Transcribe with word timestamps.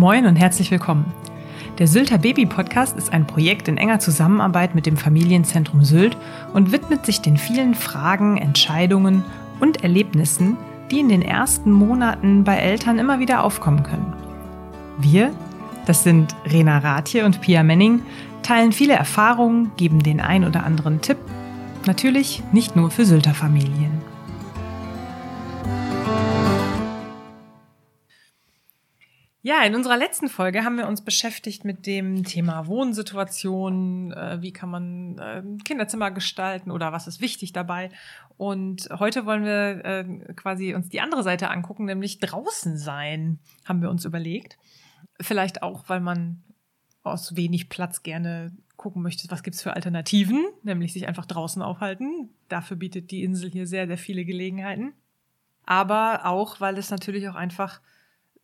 Moin 0.00 0.24
und 0.24 0.36
herzlich 0.36 0.70
willkommen. 0.70 1.04
Der 1.78 1.86
Sylter 1.86 2.16
Baby 2.16 2.46
Podcast 2.46 2.96
ist 2.96 3.12
ein 3.12 3.26
Projekt 3.26 3.68
in 3.68 3.76
enger 3.76 3.98
Zusammenarbeit 3.98 4.74
mit 4.74 4.86
dem 4.86 4.96
Familienzentrum 4.96 5.84
Sylt 5.84 6.16
und 6.54 6.72
widmet 6.72 7.04
sich 7.04 7.20
den 7.20 7.36
vielen 7.36 7.74
Fragen, 7.74 8.38
Entscheidungen 8.38 9.22
und 9.60 9.82
Erlebnissen, 9.82 10.56
die 10.90 11.00
in 11.00 11.10
den 11.10 11.20
ersten 11.20 11.70
Monaten 11.70 12.44
bei 12.44 12.56
Eltern 12.56 12.98
immer 12.98 13.18
wieder 13.18 13.44
aufkommen 13.44 13.82
können. 13.82 14.14
Wir, 14.96 15.32
das 15.84 16.02
sind 16.02 16.34
Rena 16.46 16.78
Rathje 16.78 17.26
und 17.26 17.42
Pia 17.42 17.62
Menning, 17.62 18.00
teilen 18.42 18.72
viele 18.72 18.94
Erfahrungen, 18.94 19.72
geben 19.76 20.02
den 20.02 20.22
ein 20.22 20.46
oder 20.46 20.64
anderen 20.64 21.02
Tipp. 21.02 21.18
Natürlich 21.84 22.42
nicht 22.52 22.74
nur 22.74 22.90
für 22.90 23.04
Sylter 23.04 23.34
Familien. 23.34 24.09
Ja, 29.42 29.62
in 29.62 29.74
unserer 29.74 29.96
letzten 29.96 30.28
Folge 30.28 30.64
haben 30.64 30.76
wir 30.76 30.86
uns 30.86 31.02
beschäftigt 31.02 31.64
mit 31.64 31.86
dem 31.86 32.24
Thema 32.24 32.66
Wohnsituation, 32.66 34.12
äh, 34.12 34.42
wie 34.42 34.52
kann 34.52 34.68
man 34.68 35.18
äh, 35.18 35.42
Kinderzimmer 35.64 36.10
gestalten 36.10 36.70
oder 36.70 36.92
was 36.92 37.06
ist 37.06 37.22
wichtig 37.22 37.54
dabei. 37.54 37.88
Und 38.36 38.90
heute 38.98 39.24
wollen 39.24 39.44
wir 39.44 39.84
äh, 39.84 40.34
quasi 40.34 40.74
uns 40.74 40.90
die 40.90 41.00
andere 41.00 41.22
Seite 41.22 41.48
angucken, 41.48 41.86
nämlich 41.86 42.18
draußen 42.18 42.76
sein, 42.76 43.38
haben 43.64 43.80
wir 43.80 43.88
uns 43.88 44.04
überlegt. 44.04 44.58
Vielleicht 45.22 45.62
auch, 45.62 45.88
weil 45.88 46.00
man 46.00 46.42
aus 47.02 47.34
wenig 47.34 47.70
Platz 47.70 48.02
gerne 48.02 48.52
gucken 48.76 49.00
möchte, 49.00 49.30
was 49.30 49.42
gibt's 49.42 49.62
für 49.62 49.74
Alternativen, 49.74 50.44
nämlich 50.64 50.92
sich 50.92 51.08
einfach 51.08 51.24
draußen 51.24 51.62
aufhalten. 51.62 52.28
Dafür 52.48 52.76
bietet 52.76 53.10
die 53.10 53.24
Insel 53.24 53.50
hier 53.50 53.66
sehr, 53.66 53.86
sehr 53.86 53.98
viele 53.98 54.26
Gelegenheiten. 54.26 54.92
Aber 55.64 56.26
auch, 56.26 56.60
weil 56.60 56.76
es 56.76 56.90
natürlich 56.90 57.26
auch 57.28 57.36
einfach 57.36 57.80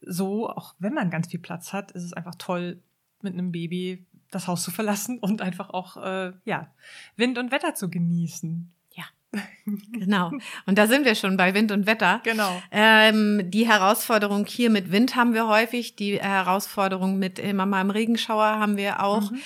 so, 0.00 0.48
auch 0.48 0.74
wenn 0.78 0.94
man 0.94 1.10
ganz 1.10 1.28
viel 1.28 1.40
Platz 1.40 1.72
hat, 1.72 1.92
ist 1.92 2.04
es 2.04 2.12
einfach 2.12 2.34
toll, 2.36 2.82
mit 3.22 3.32
einem 3.32 3.52
Baby 3.52 4.06
das 4.30 4.48
Haus 4.48 4.62
zu 4.62 4.70
verlassen 4.70 5.18
und 5.18 5.40
einfach 5.40 5.70
auch 5.70 5.96
äh, 5.96 6.32
ja 6.44 6.72
Wind 7.16 7.38
und 7.38 7.52
Wetter 7.52 7.74
zu 7.74 7.88
genießen. 7.88 8.72
Genau. 9.92 10.30
Und 10.66 10.78
da 10.78 10.86
sind 10.86 11.04
wir 11.04 11.16
schon 11.16 11.36
bei 11.36 11.52
Wind 11.52 11.72
und 11.72 11.86
Wetter. 11.86 12.20
Genau. 12.22 12.62
Ähm, 12.70 13.42
die 13.50 13.66
Herausforderung 13.66 14.46
hier 14.46 14.70
mit 14.70 14.92
Wind 14.92 15.16
haben 15.16 15.34
wir 15.34 15.48
häufig. 15.48 15.96
Die 15.96 16.20
Herausforderung 16.20 17.18
mit 17.18 17.38
immer 17.38 17.66
mal 17.66 17.80
im 17.80 17.90
Regenschauer 17.90 18.44
haben 18.44 18.76
wir 18.76 19.02
auch. 19.02 19.30
Mhm. 19.30 19.40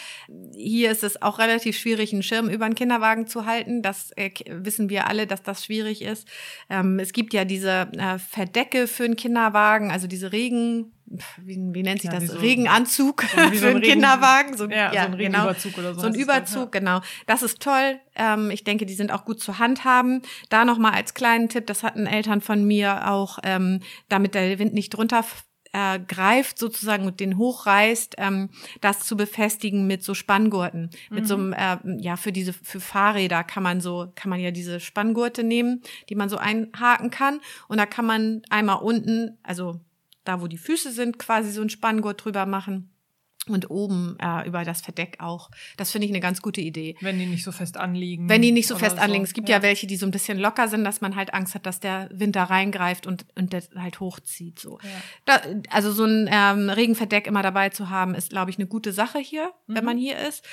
Hier 0.54 0.90
ist 0.90 1.04
es 1.04 1.22
auch 1.22 1.38
relativ 1.38 1.78
schwierig, 1.78 2.12
einen 2.12 2.22
Schirm 2.22 2.50
über 2.50 2.66
einen 2.66 2.74
Kinderwagen 2.74 3.26
zu 3.26 3.46
halten. 3.46 3.80
Das 3.80 4.10
äh, 4.16 4.30
wissen 4.46 4.90
wir 4.90 5.06
alle, 5.06 5.26
dass 5.26 5.42
das 5.42 5.64
schwierig 5.64 6.02
ist. 6.02 6.28
Ähm, 6.68 6.98
es 6.98 7.12
gibt 7.12 7.32
ja 7.32 7.44
diese 7.44 7.88
äh, 7.92 8.18
Verdecke 8.18 8.86
für 8.86 9.04
einen 9.04 9.16
Kinderwagen, 9.16 9.90
also 9.90 10.06
diese 10.06 10.32
Regen 10.32 10.92
wie, 11.38 11.58
wie 11.72 11.82
nennt 11.82 12.02
sich 12.02 12.10
ja, 12.10 12.18
das? 12.18 12.28
So, 12.28 12.38
Regenanzug 12.38 13.22
so 13.22 13.28
für 13.28 13.42
einen 13.42 13.78
Regen, 13.78 13.80
Kinderwagen. 13.80 14.56
So, 14.56 14.68
ja, 14.68 14.92
ja, 14.92 15.06
so 15.06 15.12
ein 15.12 15.18
genau. 15.18 15.38
Regenüberzug 15.38 15.74
genau. 15.74 15.88
oder 15.88 15.94
so. 15.94 16.00
So 16.02 16.06
ein 16.06 16.14
Überzug, 16.14 16.72
das, 16.72 16.82
ja. 16.82 16.94
genau. 16.94 17.00
Das 17.26 17.42
ist 17.42 17.60
toll. 17.60 18.00
Ähm, 18.14 18.50
ich 18.50 18.64
denke, 18.64 18.86
die 18.86 18.94
sind 18.94 19.12
auch 19.12 19.24
gut 19.24 19.40
zu 19.40 19.58
handhaben. 19.58 20.22
Da 20.48 20.64
nochmal 20.64 20.92
als 20.92 21.14
kleinen 21.14 21.48
Tipp, 21.48 21.66
das 21.66 21.82
hatten 21.82 22.06
Eltern 22.06 22.40
von 22.40 22.64
mir 22.64 23.10
auch, 23.10 23.38
ähm, 23.42 23.80
damit 24.08 24.34
der 24.34 24.58
Wind 24.58 24.72
nicht 24.72 24.90
drunter 24.90 25.24
äh, 25.72 26.00
greift 26.00 26.58
sozusagen 26.58 27.06
und 27.06 27.20
den 27.20 27.38
hochreißt, 27.38 28.16
ähm, 28.18 28.50
das 28.80 29.00
zu 29.00 29.16
befestigen 29.16 29.86
mit 29.86 30.02
so 30.02 30.14
Spanngurten. 30.14 30.90
Mhm. 31.10 31.14
Mit 31.14 31.26
so 31.26 31.34
einem, 31.34 31.52
äh, 31.52 31.78
ja, 31.98 32.16
für 32.16 32.32
diese, 32.32 32.52
für 32.52 32.80
Fahrräder 32.80 33.44
kann 33.44 33.62
man 33.62 33.80
so, 33.80 34.12
kann 34.14 34.30
man 34.30 34.40
ja 34.40 34.50
diese 34.50 34.80
Spanngurte 34.80 35.44
nehmen, 35.44 35.82
die 36.08 36.14
man 36.14 36.28
so 36.28 36.36
einhaken 36.36 37.10
kann. 37.10 37.40
Und 37.68 37.78
da 37.78 37.86
kann 37.86 38.04
man 38.04 38.42
einmal 38.50 38.78
unten, 38.78 39.38
also 39.42 39.80
da 40.30 40.40
wo 40.40 40.46
die 40.46 40.58
Füße 40.58 40.92
sind, 40.92 41.18
quasi 41.18 41.50
so 41.50 41.60
ein 41.60 41.70
Spanngurt 41.70 42.24
drüber 42.24 42.46
machen. 42.46 42.90
Und 43.46 43.70
oben 43.70 44.16
äh, 44.20 44.46
über 44.46 44.64
das 44.64 44.82
Verdeck 44.82 45.16
auch. 45.18 45.50
Das 45.78 45.90
finde 45.90 46.04
ich 46.04 46.12
eine 46.12 46.20
ganz 46.20 46.42
gute 46.42 46.60
Idee. 46.60 46.94
Wenn 47.00 47.18
die 47.18 47.24
nicht 47.24 47.42
so 47.42 47.52
fest 47.52 47.78
anliegen. 47.78 48.28
Wenn 48.28 48.42
die 48.42 48.52
nicht 48.52 48.68
so 48.68 48.76
fest 48.76 48.96
so. 48.96 49.02
anliegen. 49.02 49.24
Es 49.24 49.32
gibt 49.32 49.48
ja. 49.48 49.56
ja. 49.56 49.62
welche, 49.62 49.86
die 49.86 49.96
so 49.96 50.06
ein 50.06 50.10
bisschen 50.12 50.38
locker 50.38 50.68
sind, 50.68 50.84
dass 50.84 51.00
man 51.00 51.16
halt 51.16 51.32
Angst 51.32 51.54
hat, 51.54 51.64
dass 51.64 51.80
der 51.80 52.08
Winter 52.12 52.44
reingreift 52.44 53.06
und, 53.06 53.24
und 53.36 53.54
das 53.54 53.70
halt 53.74 53.98
hochzieht. 53.98 54.58
So. 54.58 54.78
Ja. 54.82 54.90
Da, 55.24 55.40
also 55.70 55.90
so 55.90 56.04
ein 56.04 56.28
ähm, 56.30 56.68
Regenverdeck 56.68 57.26
immer 57.26 57.42
dabei 57.42 57.70
zu 57.70 57.88
haben, 57.88 58.14
ist, 58.14 58.30
glaube 58.30 58.50
ich, 58.50 58.58
eine 58.58 58.68
gute 58.68 58.92
Sache 58.92 59.18
hier, 59.18 59.50
mhm. 59.66 59.74
wenn 59.74 59.84
man 59.84 59.98
hier 59.98 60.18
ist. 60.18 60.44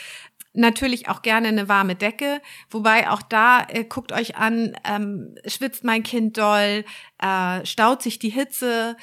Natürlich 0.54 1.08
auch 1.10 1.22
gerne 1.22 1.50
eine 1.50 1.68
warme 1.68 1.94
Decke, 1.94 2.42
wobei 2.72 3.12
auch 3.12 3.22
da 3.22 3.68
äh, 3.68 3.84
guckt 3.84 4.12
euch 4.12 4.38
an, 4.38 4.76
ähm, 4.86 5.36
schwitzt 5.46 5.84
mein 5.84 6.02
Kind 6.02 6.38
doll, 6.38 6.84
äh, 7.22 7.66
staut 7.66 8.02
sich 8.02 8.18
die 8.18 8.30
Hitze, 8.30 8.98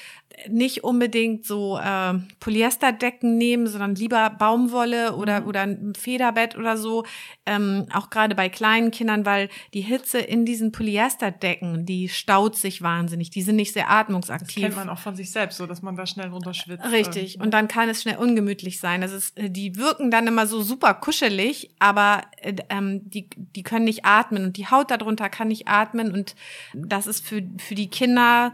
nicht 0.48 0.84
unbedingt 0.84 1.46
so 1.46 1.78
äh, 1.78 2.14
Polyesterdecken 2.40 3.38
nehmen, 3.38 3.66
sondern 3.66 3.94
lieber 3.94 4.30
Baumwolle 4.30 5.14
oder 5.16 5.40
mhm. 5.40 5.46
oder 5.46 5.62
ein 5.62 5.92
Federbett 5.94 6.56
oder 6.56 6.76
so. 6.76 7.04
Ähm, 7.46 7.86
auch 7.92 8.10
gerade 8.10 8.34
bei 8.34 8.48
kleinen 8.48 8.90
Kindern, 8.90 9.24
weil 9.26 9.48
die 9.72 9.80
Hitze 9.80 10.18
in 10.18 10.44
diesen 10.44 10.72
Polyesterdecken, 10.72 11.86
die 11.86 12.08
staut 12.08 12.56
sich 12.56 12.82
wahnsinnig. 12.82 13.30
Die 13.30 13.42
sind 13.42 13.56
nicht 13.56 13.72
sehr 13.72 13.90
atmungsaktiv. 13.90 14.54
Das 14.54 14.62
kennt 14.62 14.76
man 14.76 14.88
auch 14.88 14.98
von 14.98 15.16
sich 15.16 15.30
selbst, 15.30 15.58
so 15.58 15.66
dass 15.66 15.82
man 15.82 15.96
da 15.96 16.06
schnell 16.06 16.28
runterschwitzt. 16.28 16.90
Richtig. 16.90 17.40
Und 17.40 17.52
dann 17.52 17.68
kann 17.68 17.88
es 17.88 18.02
schnell 18.02 18.16
ungemütlich 18.16 18.80
sein. 18.80 19.00
Das 19.00 19.12
ist, 19.12 19.38
äh, 19.38 19.50
die 19.50 19.76
wirken 19.76 20.10
dann 20.10 20.26
immer 20.26 20.46
so 20.46 20.62
super 20.62 20.94
kuschelig, 20.94 21.70
aber 21.78 22.22
äh, 22.40 22.54
ähm, 22.70 23.08
die 23.08 23.28
die 23.36 23.62
können 23.62 23.84
nicht 23.84 24.04
atmen 24.04 24.44
und 24.44 24.56
die 24.56 24.66
Haut 24.66 24.90
darunter 24.90 25.28
kann 25.28 25.48
nicht 25.48 25.68
atmen 25.68 26.12
und 26.12 26.34
das 26.74 27.06
ist 27.06 27.26
für 27.26 27.42
für 27.58 27.74
die 27.74 27.88
Kinder 27.88 28.52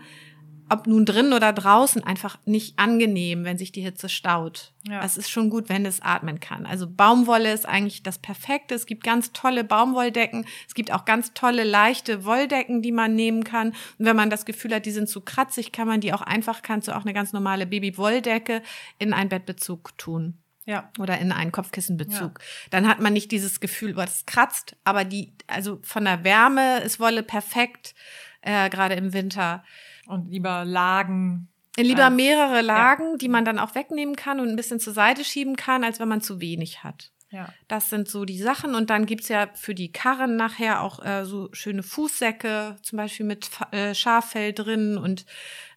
ob 0.70 0.86
nun 0.86 1.04
drin 1.04 1.32
oder 1.32 1.52
draußen, 1.52 2.04
einfach 2.04 2.38
nicht 2.44 2.78
angenehm, 2.78 3.44
wenn 3.44 3.58
sich 3.58 3.72
die 3.72 3.80
Hitze 3.80 4.08
staut. 4.08 4.72
Ja. 4.88 5.04
Es 5.04 5.16
ist 5.16 5.28
schon 5.28 5.50
gut, 5.50 5.68
wenn 5.68 5.84
es 5.84 6.00
atmen 6.00 6.38
kann. 6.38 6.64
Also 6.64 6.88
Baumwolle 6.88 7.52
ist 7.52 7.66
eigentlich 7.66 8.02
das 8.02 8.18
Perfekte. 8.18 8.74
Es 8.76 8.86
gibt 8.86 9.02
ganz 9.02 9.32
tolle 9.32 9.64
Baumwolldecken. 9.64 10.46
Es 10.68 10.74
gibt 10.74 10.92
auch 10.92 11.04
ganz 11.04 11.34
tolle, 11.34 11.64
leichte 11.64 12.24
Wolldecken, 12.24 12.82
die 12.82 12.92
man 12.92 13.14
nehmen 13.14 13.42
kann. 13.42 13.70
Und 13.98 14.06
wenn 14.06 14.16
man 14.16 14.30
das 14.30 14.44
Gefühl 14.44 14.74
hat, 14.74 14.86
die 14.86 14.92
sind 14.92 15.08
zu 15.08 15.20
kratzig, 15.20 15.72
kann 15.72 15.88
man 15.88 16.00
die 16.00 16.14
auch 16.14 16.22
einfach, 16.22 16.62
kannst 16.62 16.88
du 16.88 16.96
auch 16.96 17.02
eine 17.02 17.14
ganz 17.14 17.32
normale 17.32 17.66
Babywolldecke 17.66 18.62
in 18.98 19.12
einen 19.12 19.28
Bettbezug 19.28 19.98
tun. 19.98 20.38
Ja. 20.66 20.88
Oder 21.00 21.18
in 21.18 21.32
einen 21.32 21.50
Kopfkissenbezug. 21.50 22.38
Ja. 22.38 22.46
Dann 22.70 22.86
hat 22.86 23.00
man 23.00 23.12
nicht 23.12 23.32
dieses 23.32 23.58
Gefühl, 23.58 23.96
was 23.96 24.24
kratzt, 24.24 24.76
aber 24.84 25.04
die, 25.04 25.34
also 25.48 25.80
von 25.82 26.04
der 26.04 26.22
Wärme 26.22 26.78
ist 26.80 27.00
Wolle 27.00 27.24
perfekt, 27.24 27.94
äh, 28.42 28.70
gerade 28.70 28.94
im 28.94 29.12
Winter. 29.12 29.64
Und 30.10 30.30
lieber 30.30 30.64
Lagen. 30.64 31.48
Lieber 31.76 32.10
mehrere 32.10 32.62
Lagen, 32.62 33.12
ja. 33.12 33.16
die 33.16 33.28
man 33.28 33.44
dann 33.44 33.58
auch 33.58 33.74
wegnehmen 33.74 34.16
kann 34.16 34.40
und 34.40 34.48
ein 34.48 34.56
bisschen 34.56 34.80
zur 34.80 34.92
Seite 34.92 35.24
schieben 35.24 35.56
kann, 35.56 35.84
als 35.84 36.00
wenn 36.00 36.08
man 36.08 36.20
zu 36.20 36.40
wenig 36.40 36.82
hat. 36.82 37.12
Ja. 37.30 37.52
Das 37.68 37.90
sind 37.90 38.08
so 38.08 38.24
die 38.24 38.38
Sachen. 38.38 38.74
Und 38.74 38.90
dann 38.90 39.06
gibt's 39.06 39.28
ja 39.28 39.48
für 39.54 39.74
die 39.74 39.92
Karren 39.92 40.36
nachher 40.36 40.82
auch 40.82 41.04
äh, 41.04 41.24
so 41.24 41.48
schöne 41.52 41.82
Fußsäcke, 41.82 42.76
zum 42.82 42.96
Beispiel 42.96 43.26
mit 43.26 43.48
äh, 43.70 43.94
Schaffell 43.94 44.52
drin. 44.52 44.98
Und 44.98 45.24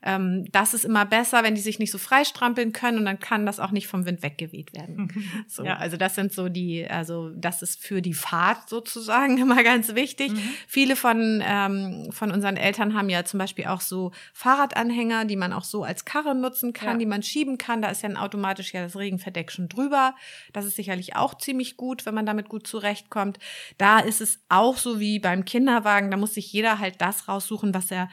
ähm, 0.06 0.46
das 0.52 0.74
ist 0.74 0.84
immer 0.84 1.06
besser, 1.06 1.44
wenn 1.44 1.56
die 1.56 1.62
sich 1.62 1.80
nicht 1.80 1.92
so 1.92 1.98
freistrampeln 1.98 2.74
können 2.74 2.98
und 2.98 3.06
dann 3.06 3.20
kann 3.20 3.46
das 3.46 3.60
auch 3.60 3.72
nicht 3.72 3.88
vom 3.88 4.06
Wind 4.06 4.22
weggeweht 4.22 4.74
werden. 4.74 5.12
so, 5.48 5.64
ja. 5.64 5.78
Also 5.78 5.96
das 5.96 6.16
sind 6.16 6.34
so 6.34 6.50
die, 6.50 6.86
also 6.86 7.30
das 7.30 7.62
ist 7.62 7.82
für 7.82 8.02
die 8.02 8.14
Fahrt 8.14 8.68
sozusagen 8.68 9.38
immer 9.42 9.64
ganz 9.64 9.96
wichtig. 9.96 10.32
Mhm. 10.34 10.50
Viele 10.68 10.96
von, 10.96 11.42
ähm, 11.46 12.10
von 12.12 12.32
unseren 12.32 12.58
Eltern 12.58 12.96
haben 12.96 13.10
ja 13.10 13.24
zum 13.24 13.38
Beispiel 13.38 13.66
auch 13.66 13.82
so 13.82 14.12
Fahrradanhänger, 14.34 15.26
die 15.26 15.38
man 15.38 15.54
auch 15.54 15.64
so 15.64 15.84
als 15.84 16.04
Karre 16.04 16.36
nutzen 16.36 16.74
kann, 16.74 16.94
ja. 16.94 16.98
die 16.98 17.06
man 17.06 17.24
schieben 17.24 17.58
kann. 17.58 17.82
Da 17.82 17.90
ist 17.90 18.04
ja 18.04 18.10
automatisch 18.16 18.74
ja 18.74 18.82
das 18.82 18.98
Regenverdeck 18.98 19.52
schon 19.52 19.70
drüber. 19.70 20.16
Das 20.52 20.66
ist 20.66 20.76
sicherlich 20.76 21.16
auch 21.16 21.34
ziemlich 21.44 21.78
gut, 21.78 22.06
wenn 22.06 22.16
man 22.16 22.26
damit 22.26 22.50
gut 22.50 22.68
zurechtkommt. 22.68 23.40
Da 23.78 24.00
ist 24.00 24.22
es 24.22 24.44
auch 24.50 24.78
so 24.78 25.00
wie 25.00 25.20
beim 25.20 25.46
Kinderwagen, 25.46 26.12
da 26.12 26.18
muss 26.18 26.34
sich 26.34 26.52
jeder 26.52 26.80
halt 26.80 27.02
das 27.02 27.28
raussuchen, 27.28 27.74
was 27.74 27.92
er 27.92 28.10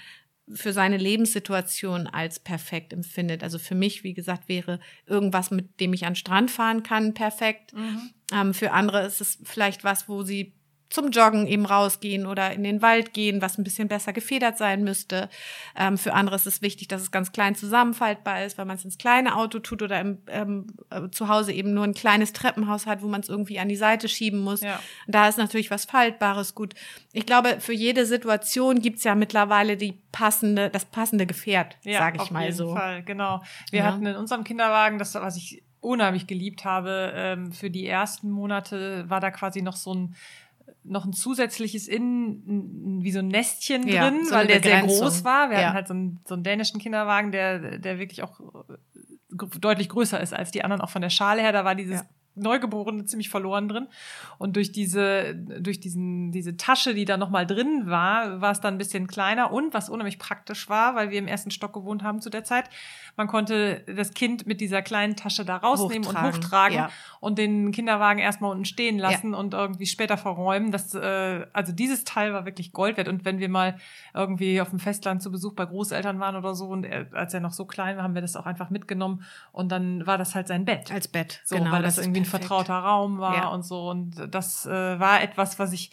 für 0.53 0.73
seine 0.73 0.97
Lebenssituation 0.97 2.07
als 2.07 2.41
perfekt 2.41 2.93
empfindet. 2.93 3.43
Also 3.43 3.59
für 3.59 3.75
mich, 3.75 4.03
wie 4.03 4.15
gesagt, 4.15 4.49
wäre 4.49 4.81
irgendwas, 5.07 5.51
mit 5.51 5.81
dem 5.81 5.93
ich 5.93 6.05
an 6.07 6.13
den 6.13 6.17
Strand 6.17 6.51
fahren 6.51 6.83
kann, 6.83 7.15
perfekt. 7.15 7.73
Mhm. 7.73 8.11
Ähm, 8.33 8.55
für 8.55 8.73
andere 8.73 9.07
ist 9.07 9.21
es 9.21 9.39
vielleicht 9.45 9.85
was, 9.85 10.09
wo 10.09 10.23
sie 10.23 10.55
zum 10.91 11.11
Joggen 11.11 11.47
eben 11.47 11.65
rausgehen 11.65 12.27
oder 12.27 12.53
in 12.53 12.65
den 12.65 12.83
Wald 12.83 13.15
gehen, 13.15 13.41
was 13.41 13.57
ein 13.57 13.65
bisschen 13.65 13.89
besser 13.89 14.13
gefedert 14.13 14.59
sein 14.59 14.83
müsste. 14.83 15.29
Ähm, 15.77 15.97
für 15.97 16.13
andere 16.13 16.37
ist 16.37 16.47
es 16.47 16.63
wichtig, 16.63 16.89
dass 16.89 17.01
es 17.01 17.13
ganz 17.13 17.31
klein 17.31 17.55
zusammenfaltbar 17.55 18.45
ist, 18.45 18.59
weil 18.59 18.65
man 18.65 18.77
es 18.77 18.85
ins 18.85 18.99
kleine 18.99 19.37
Auto 19.37 19.61
tut 19.61 19.83
oder 19.83 20.01
im, 20.01 20.19
ähm, 20.27 20.67
äh, 20.91 21.09
zu 21.11 21.29
Hause 21.29 21.53
eben 21.53 21.73
nur 21.73 21.85
ein 21.85 21.95
kleines 21.95 22.33
Treppenhaus 22.33 22.87
hat, 22.87 23.03
wo 23.03 23.07
man 23.07 23.21
es 23.21 23.29
irgendwie 23.29 23.61
an 23.61 23.69
die 23.69 23.77
Seite 23.77 24.09
schieben 24.09 24.41
muss. 24.41 24.63
Ja. 24.63 24.81
Da 25.07 25.29
ist 25.29 25.39
natürlich 25.39 25.71
was 25.71 25.85
Faltbares 25.85 26.57
gut. 26.57 26.75
Ich 27.13 27.25
glaube, 27.25 27.61
für 27.61 27.73
jede 27.73 28.05
Situation 28.05 28.83
gibt's 28.83 29.05
ja 29.05 29.15
mittlerweile 29.15 29.77
die 29.77 30.01
passende, 30.11 30.71
das 30.71 30.85
passende 30.85 31.25
Gefährt, 31.25 31.77
ja, 31.85 32.01
sage 32.01 32.19
ich 32.21 32.31
mal 32.33 32.53
so. 32.53 32.65
Auf 32.65 32.69
jeden 32.71 32.81
Fall, 32.81 33.03
genau. 33.05 33.43
Wir 33.71 33.81
ja. 33.81 33.87
hatten 33.87 34.05
in 34.07 34.17
unserem 34.17 34.43
Kinderwagen, 34.43 34.99
das, 34.99 35.15
was 35.15 35.37
ich 35.37 35.63
unheimlich 35.81 36.27
geliebt 36.27 36.65
habe, 36.65 37.13
ähm, 37.15 37.53
für 37.53 37.71
die 37.71 37.87
ersten 37.87 38.31
Monate 38.31 39.09
war 39.09 39.21
da 39.21 39.31
quasi 39.31 39.63
noch 39.63 39.77
so 39.77 39.95
ein 39.95 40.17
noch 40.85 41.05
ein 41.05 41.13
zusätzliches 41.13 41.89
Innen, 41.89 43.03
wie 43.03 43.13
so 43.13 43.21
ein 43.21 43.29
Nestchen 43.29 43.87
ja, 43.87 44.09
drin, 44.09 44.25
so 44.25 44.35
weil 44.35 44.47
der 44.47 44.63
sehr 44.63 44.83
groß 44.83 45.25
war. 45.25 45.51
Wir 45.51 45.59
ja. 45.59 45.67
hatten 45.67 45.75
halt 45.75 45.89
so 45.89 45.95
einen, 45.95 46.21
so 46.27 46.35
einen 46.35 46.45
dänischen 46.45 46.81
Kinderwagen, 46.81 47.33
der, 47.33 47.79
der 47.79 47.99
wirklich 47.99 48.23
auch 48.23 48.41
deutlich 49.61 49.89
größer 49.89 50.21
ist 50.21 50.35
als 50.35 50.51
die 50.51 50.65
anderen, 50.65 50.81
auch 50.81 50.91
von 50.91 51.03
der 51.03 51.11
Schale 51.11 51.43
her. 51.43 51.53
Da 51.53 51.65
war 51.65 51.75
dieses 51.75 52.01
ja. 52.01 52.07
Neugeborene 52.35 53.05
ziemlich 53.05 53.29
verloren 53.29 53.69
drin. 53.69 53.89
Und 54.39 54.57
durch 54.57 54.73
diese, 54.73 55.35
durch 55.35 55.81
diesen, 55.81 56.33
diese 56.33 56.57
Tasche, 56.57 56.95
die 56.95 57.05
da 57.05 57.17
nochmal 57.17 57.47
drin 57.47 57.83
war, 57.87 58.41
war 58.41 58.53
es 58.53 58.61
dann 58.61 58.75
ein 58.75 58.79
bisschen 58.79 59.07
kleiner. 59.07 59.53
Und 59.53 59.75
was 59.75 59.91
unheimlich 59.91 60.19
praktisch 60.19 60.69
war, 60.69 60.95
weil 60.95 61.11
wir 61.11 61.19
im 61.19 61.29
ersten 61.29 61.51
Stock 61.51 61.73
gewohnt 61.73 62.03
haben 62.03 62.21
zu 62.21 62.31
der 62.31 62.45
Zeit, 62.45 62.71
man 63.17 63.27
konnte 63.27 63.85
das 63.95 64.15
Kind 64.15 64.47
mit 64.47 64.61
dieser 64.61 64.83
kleinen 64.83 65.17
Tasche 65.17 65.45
da 65.45 65.57
rausnehmen 65.57 66.09
hochtragen. 66.09 66.29
und 66.29 66.37
hochtragen 66.37 66.77
ja. 66.77 66.91
und 67.21 67.39
den 67.39 67.73
Kinderwagen 67.73 68.19
erstmal 68.19 68.51
unten 68.53 68.65
stehen 68.65 68.99
lassen 68.99 69.33
ja. 69.33 69.39
und 69.39 69.55
irgendwie 69.55 69.87
später 69.87 70.17
verräumen. 70.17 70.71
Das, 70.71 70.95
äh, 70.95 71.47
also 71.53 71.73
dieses 71.73 72.05
Teil 72.05 72.33
war 72.33 72.47
wirklich 72.47 72.73
Gold 72.73 72.97
wert. 72.97 73.09
Und 73.09 73.25
wenn 73.25 73.39
wir 73.39 73.49
mal 73.49 73.77
irgendwie 74.15 74.61
auf 74.61 74.71
dem 74.71 74.79
Festland 74.79 75.23
zu 75.23 75.31
Besuch 75.31 75.55
bei 75.55 75.67
Großeltern 75.67 76.21
waren 76.21 76.37
oder 76.37 76.55
so 76.55 76.69
und 76.69 76.85
er, 76.85 77.09
als 77.13 77.35
er 77.35 77.41
noch 77.41 77.53
so 77.53 77.65
klein 77.65 77.97
war, 77.97 78.05
haben 78.05 78.15
wir 78.15 78.23
das 78.23 78.37
auch 78.37 78.47
einfach 78.47 78.71
mitgenommen 78.71 79.25
und 79.53 79.71
dann 79.71 80.07
war 80.07 80.19
das 80.19 80.35
halt 80.35 80.49
sein 80.49 80.65
Bett. 80.65 80.91
Als 80.93 81.09
Bett, 81.09 81.41
so, 81.45 81.57
genau. 81.57 81.73
Weil 81.73 81.83
das, 81.83 81.97
das 81.97 82.05
irgendwie 82.07 82.21
ein 82.21 82.27
vertrauter 82.31 82.75
Raum 82.75 83.19
war 83.19 83.37
ja. 83.37 83.49
und 83.49 83.65
so. 83.65 83.89
Und 83.91 84.35
das 84.35 84.67
äh, 84.67 84.71
war 84.71 85.23
etwas, 85.23 85.59
was 85.59 85.73
ich 85.73 85.91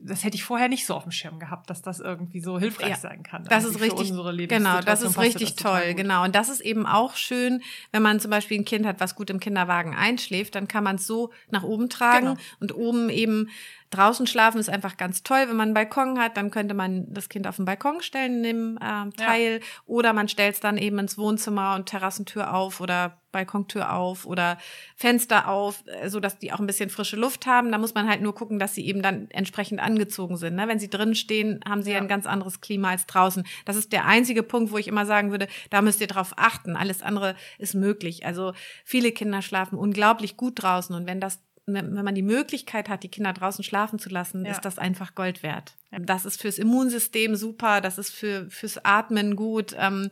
das 0.00 0.24
hätte 0.24 0.36
ich 0.36 0.44
vorher 0.44 0.68
nicht 0.68 0.86
so 0.86 0.94
auf 0.94 1.02
dem 1.02 1.12
Schirm 1.12 1.38
gehabt, 1.38 1.68
dass 1.68 1.82
das 1.82 2.00
irgendwie 2.00 2.40
so 2.40 2.58
hilfreich 2.58 2.90
ja, 2.90 2.96
sein 2.96 3.22
kann. 3.22 3.44
Das 3.44 3.64
ist 3.64 3.80
richtig, 3.80 4.12
genau, 4.48 4.80
das 4.80 5.02
ist 5.02 5.18
richtig 5.18 5.54
das 5.54 5.62
toll, 5.62 5.94
genau. 5.94 6.24
Und 6.24 6.34
das 6.34 6.48
ist 6.48 6.60
eben 6.60 6.86
auch 6.86 7.16
schön, 7.16 7.62
wenn 7.92 8.02
man 8.02 8.18
zum 8.18 8.30
Beispiel 8.30 8.58
ein 8.58 8.64
Kind 8.64 8.86
hat, 8.86 9.00
was 9.00 9.14
gut 9.14 9.28
im 9.30 9.40
Kinderwagen 9.40 9.94
einschläft, 9.94 10.54
dann 10.54 10.68
kann 10.68 10.84
man 10.84 10.96
es 10.96 11.06
so 11.06 11.32
nach 11.50 11.64
oben 11.64 11.90
tragen 11.90 12.26
genau. 12.26 12.40
und 12.60 12.74
oben 12.74 13.10
eben 13.10 13.48
Draußen 13.90 14.26
schlafen 14.26 14.58
ist 14.58 14.68
einfach 14.68 14.98
ganz 14.98 15.22
toll. 15.22 15.44
Wenn 15.48 15.56
man 15.56 15.68
einen 15.68 15.74
Balkon 15.74 16.18
hat, 16.18 16.36
dann 16.36 16.50
könnte 16.50 16.74
man 16.74 17.06
das 17.12 17.30
Kind 17.30 17.46
auf 17.46 17.56
den 17.56 17.64
Balkon 17.64 18.02
stellen 18.02 18.36
in 18.36 18.42
dem 18.42 18.78
äh, 18.78 19.10
Teil. 19.16 19.60
Ja. 19.60 19.66
Oder 19.86 20.12
man 20.12 20.28
stellt 20.28 20.54
es 20.54 20.60
dann 20.60 20.76
eben 20.76 20.98
ins 20.98 21.16
Wohnzimmer 21.16 21.74
und 21.74 21.86
Terrassentür 21.86 22.52
auf 22.52 22.80
oder 22.80 23.17
Balkontür 23.38 23.92
auf 23.92 24.26
oder 24.26 24.58
Fenster 24.96 25.48
auf, 25.48 25.84
äh, 25.86 26.08
so 26.08 26.18
dass 26.18 26.38
die 26.38 26.52
auch 26.52 26.58
ein 26.58 26.66
bisschen 26.66 26.90
frische 26.90 27.16
Luft 27.16 27.46
haben. 27.46 27.70
Da 27.70 27.78
muss 27.78 27.94
man 27.94 28.08
halt 28.08 28.20
nur 28.20 28.34
gucken, 28.34 28.58
dass 28.58 28.74
sie 28.74 28.86
eben 28.86 29.02
dann 29.02 29.30
entsprechend 29.30 29.80
angezogen 29.80 30.36
sind. 30.36 30.56
Ne? 30.56 30.66
Wenn 30.66 30.80
sie 30.80 30.90
drin 30.90 31.14
stehen, 31.14 31.60
haben 31.68 31.82
sie 31.82 31.92
ja. 31.92 31.98
ein 31.98 32.08
ganz 32.08 32.26
anderes 32.26 32.60
Klima 32.60 32.90
als 32.90 33.06
draußen. 33.06 33.44
Das 33.64 33.76
ist 33.76 33.92
der 33.92 34.06
einzige 34.06 34.42
Punkt, 34.42 34.72
wo 34.72 34.78
ich 34.78 34.88
immer 34.88 35.06
sagen 35.06 35.30
würde, 35.30 35.46
da 35.70 35.82
müsst 35.82 36.00
ihr 36.00 36.08
drauf 36.08 36.32
achten. 36.36 36.76
Alles 36.76 37.02
andere 37.02 37.36
ist 37.58 37.74
möglich. 37.74 38.26
Also 38.26 38.52
viele 38.84 39.12
Kinder 39.12 39.42
schlafen 39.42 39.78
unglaublich 39.78 40.36
gut 40.36 40.62
draußen 40.62 40.94
und 40.94 41.06
wenn 41.06 41.20
das 41.20 41.40
wenn 41.70 42.02
man 42.02 42.14
die 42.14 42.22
Möglichkeit 42.22 42.88
hat, 42.88 43.02
die 43.02 43.10
Kinder 43.10 43.34
draußen 43.34 43.62
schlafen 43.62 43.98
zu 43.98 44.08
lassen, 44.08 44.46
ja. 44.46 44.52
ist 44.52 44.64
das 44.64 44.78
einfach 44.78 45.14
Gold 45.14 45.42
wert. 45.42 45.76
Das 45.90 46.24
ist 46.24 46.40
fürs 46.40 46.58
Immunsystem 46.58 47.36
super, 47.36 47.82
das 47.82 47.98
ist 47.98 48.10
für, 48.10 48.48
fürs 48.48 48.82
Atmen 48.86 49.36
gut. 49.36 49.76
Ähm, 49.78 50.08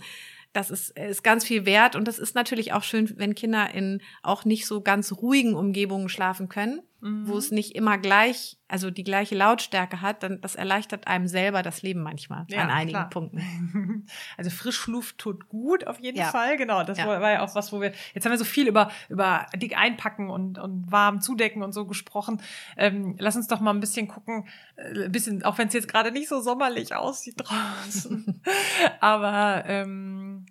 das 0.56 0.70
ist, 0.70 0.98
ist 0.98 1.22
ganz 1.22 1.44
viel 1.44 1.66
wert. 1.66 1.94
Und 1.94 2.08
das 2.08 2.18
ist 2.18 2.34
natürlich 2.34 2.72
auch 2.72 2.82
schön, 2.82 3.12
wenn 3.18 3.34
Kinder 3.34 3.72
in 3.74 4.00
auch 4.22 4.44
nicht 4.44 4.66
so 4.66 4.80
ganz 4.80 5.12
ruhigen 5.12 5.54
Umgebungen 5.54 6.08
schlafen 6.08 6.48
können, 6.48 6.80
mhm. 7.00 7.28
wo 7.28 7.36
es 7.36 7.50
nicht 7.50 7.74
immer 7.74 7.98
gleich, 7.98 8.58
also 8.68 8.90
die 8.90 9.04
gleiche 9.04 9.34
Lautstärke 9.34 10.00
hat, 10.00 10.22
dann 10.22 10.40
das 10.40 10.54
erleichtert 10.54 11.06
einem 11.06 11.26
selber 11.26 11.62
das 11.62 11.82
Leben 11.82 12.02
manchmal 12.02 12.44
ja, 12.48 12.62
an 12.62 12.70
einigen 12.70 12.98
klar. 12.98 13.10
Punkten. 13.10 14.06
Also 14.36 14.50
Frischluft 14.50 15.18
tut 15.18 15.48
gut 15.48 15.86
auf 15.86 15.98
jeden 15.98 16.18
ja. 16.18 16.26
Fall, 16.26 16.56
genau. 16.56 16.84
Das 16.84 16.98
ja. 16.98 17.06
war 17.06 17.32
ja 17.32 17.42
auch 17.42 17.54
was, 17.54 17.72
wo 17.72 17.80
wir 17.80 17.92
jetzt 18.14 18.24
haben 18.24 18.32
wir 18.32 18.38
so 18.38 18.44
viel 18.44 18.68
über 18.68 18.90
über 19.08 19.46
dick 19.56 19.76
einpacken 19.76 20.30
und 20.30 20.58
und 20.58 20.90
warm 20.90 21.20
zudecken 21.20 21.62
und 21.62 21.72
so 21.72 21.86
gesprochen. 21.86 22.40
Ähm, 22.76 23.16
lass 23.18 23.36
uns 23.36 23.48
doch 23.48 23.60
mal 23.60 23.72
ein 23.72 23.80
bisschen 23.80 24.06
gucken, 24.06 24.46
äh, 24.76 25.04
ein 25.04 25.12
bisschen, 25.12 25.42
auch 25.44 25.58
wenn 25.58 25.68
es 25.68 25.74
jetzt 25.74 25.88
gerade 25.88 26.12
nicht 26.12 26.28
so 26.28 26.40
sommerlich 26.40 26.94
aussieht 26.94 27.34
draußen, 27.38 28.42
aber 29.00 29.64
ähm, 29.66 30.46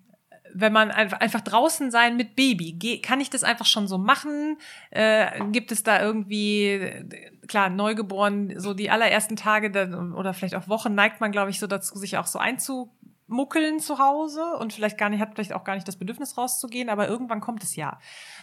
wenn 0.54 0.72
man 0.72 0.90
einfach 0.90 1.40
draußen 1.40 1.90
sein 1.90 2.16
mit 2.16 2.36
Baby, 2.36 3.00
kann 3.02 3.20
ich 3.20 3.30
das 3.30 3.44
einfach 3.44 3.66
schon 3.66 3.88
so 3.88 3.98
machen? 3.98 4.58
Äh, 4.90 5.44
gibt 5.52 5.72
es 5.72 5.82
da 5.82 6.00
irgendwie, 6.00 7.04
klar, 7.46 7.70
neugeboren, 7.70 8.58
so 8.58 8.74
die 8.74 8.90
allerersten 8.90 9.36
Tage 9.36 9.68
oder 10.14 10.34
vielleicht 10.34 10.54
auch 10.54 10.68
Wochen 10.68 10.94
neigt 10.94 11.20
man, 11.20 11.32
glaube 11.32 11.50
ich, 11.50 11.58
so 11.58 11.66
dazu, 11.66 11.96
sich 11.98 12.16
auch 12.18 12.26
so 12.26 12.38
einzu 12.38 12.90
muckeln 13.28 13.80
zu 13.80 13.98
Hause 13.98 14.56
und 14.60 14.72
vielleicht 14.72 14.98
gar 14.98 15.08
nicht, 15.08 15.20
hat 15.20 15.34
vielleicht 15.34 15.52
auch 15.52 15.64
gar 15.64 15.74
nicht 15.74 15.88
das 15.88 15.96
Bedürfnis 15.96 16.38
rauszugehen, 16.38 16.88
aber 16.88 17.08
irgendwann 17.08 17.40
kommt 17.40 17.64
es 17.64 17.74
ja. 17.74 17.98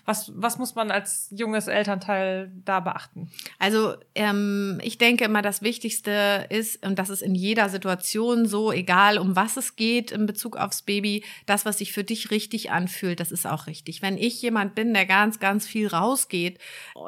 Was, 0.06 0.32
was 0.36 0.58
muss 0.58 0.76
man 0.76 0.92
als 0.92 1.30
junges 1.32 1.68
Elternteil 1.68 2.52
da 2.66 2.82
beachten? 2.82 3.32
Also 3.60 3.96
ähm, 4.14 4.82
ich 4.84 4.98
denke 4.98 5.24
immer, 5.24 5.42
das 5.42 5.62
Wichtigste 5.62 6.48
ist, 6.50 6.86
und 6.86 7.00
das 7.00 7.10
ist 7.10 7.22
in 7.22 7.34
jeder 7.34 7.70
Situation 7.70 8.46
so, 8.46 8.74
egal 8.74 9.18
um 9.18 9.38
was 9.38 9.56
es 9.56 9.78
geht 9.78 10.12
in 10.12 10.26
Bezug 10.26 10.58
aufs 10.58 10.82
Baby, 10.82 11.24
das, 11.46 11.66
was 11.66 11.78
sich 11.78 11.94
für 11.94 12.04
dich 12.04 12.30
richtig 12.30 12.72
anfühlt, 12.72 13.22
das 13.22 13.32
ist 13.32 13.48
auch 13.48 13.68
richtig. 13.68 14.02
Wenn 14.02 14.18
ich 14.18 14.42
jemand 14.42 14.76
bin, 14.76 14.94
der 14.94 15.06
ganz, 15.06 15.40
ganz 15.40 15.66
viel 15.66 15.88
rausgeht, 15.88 16.60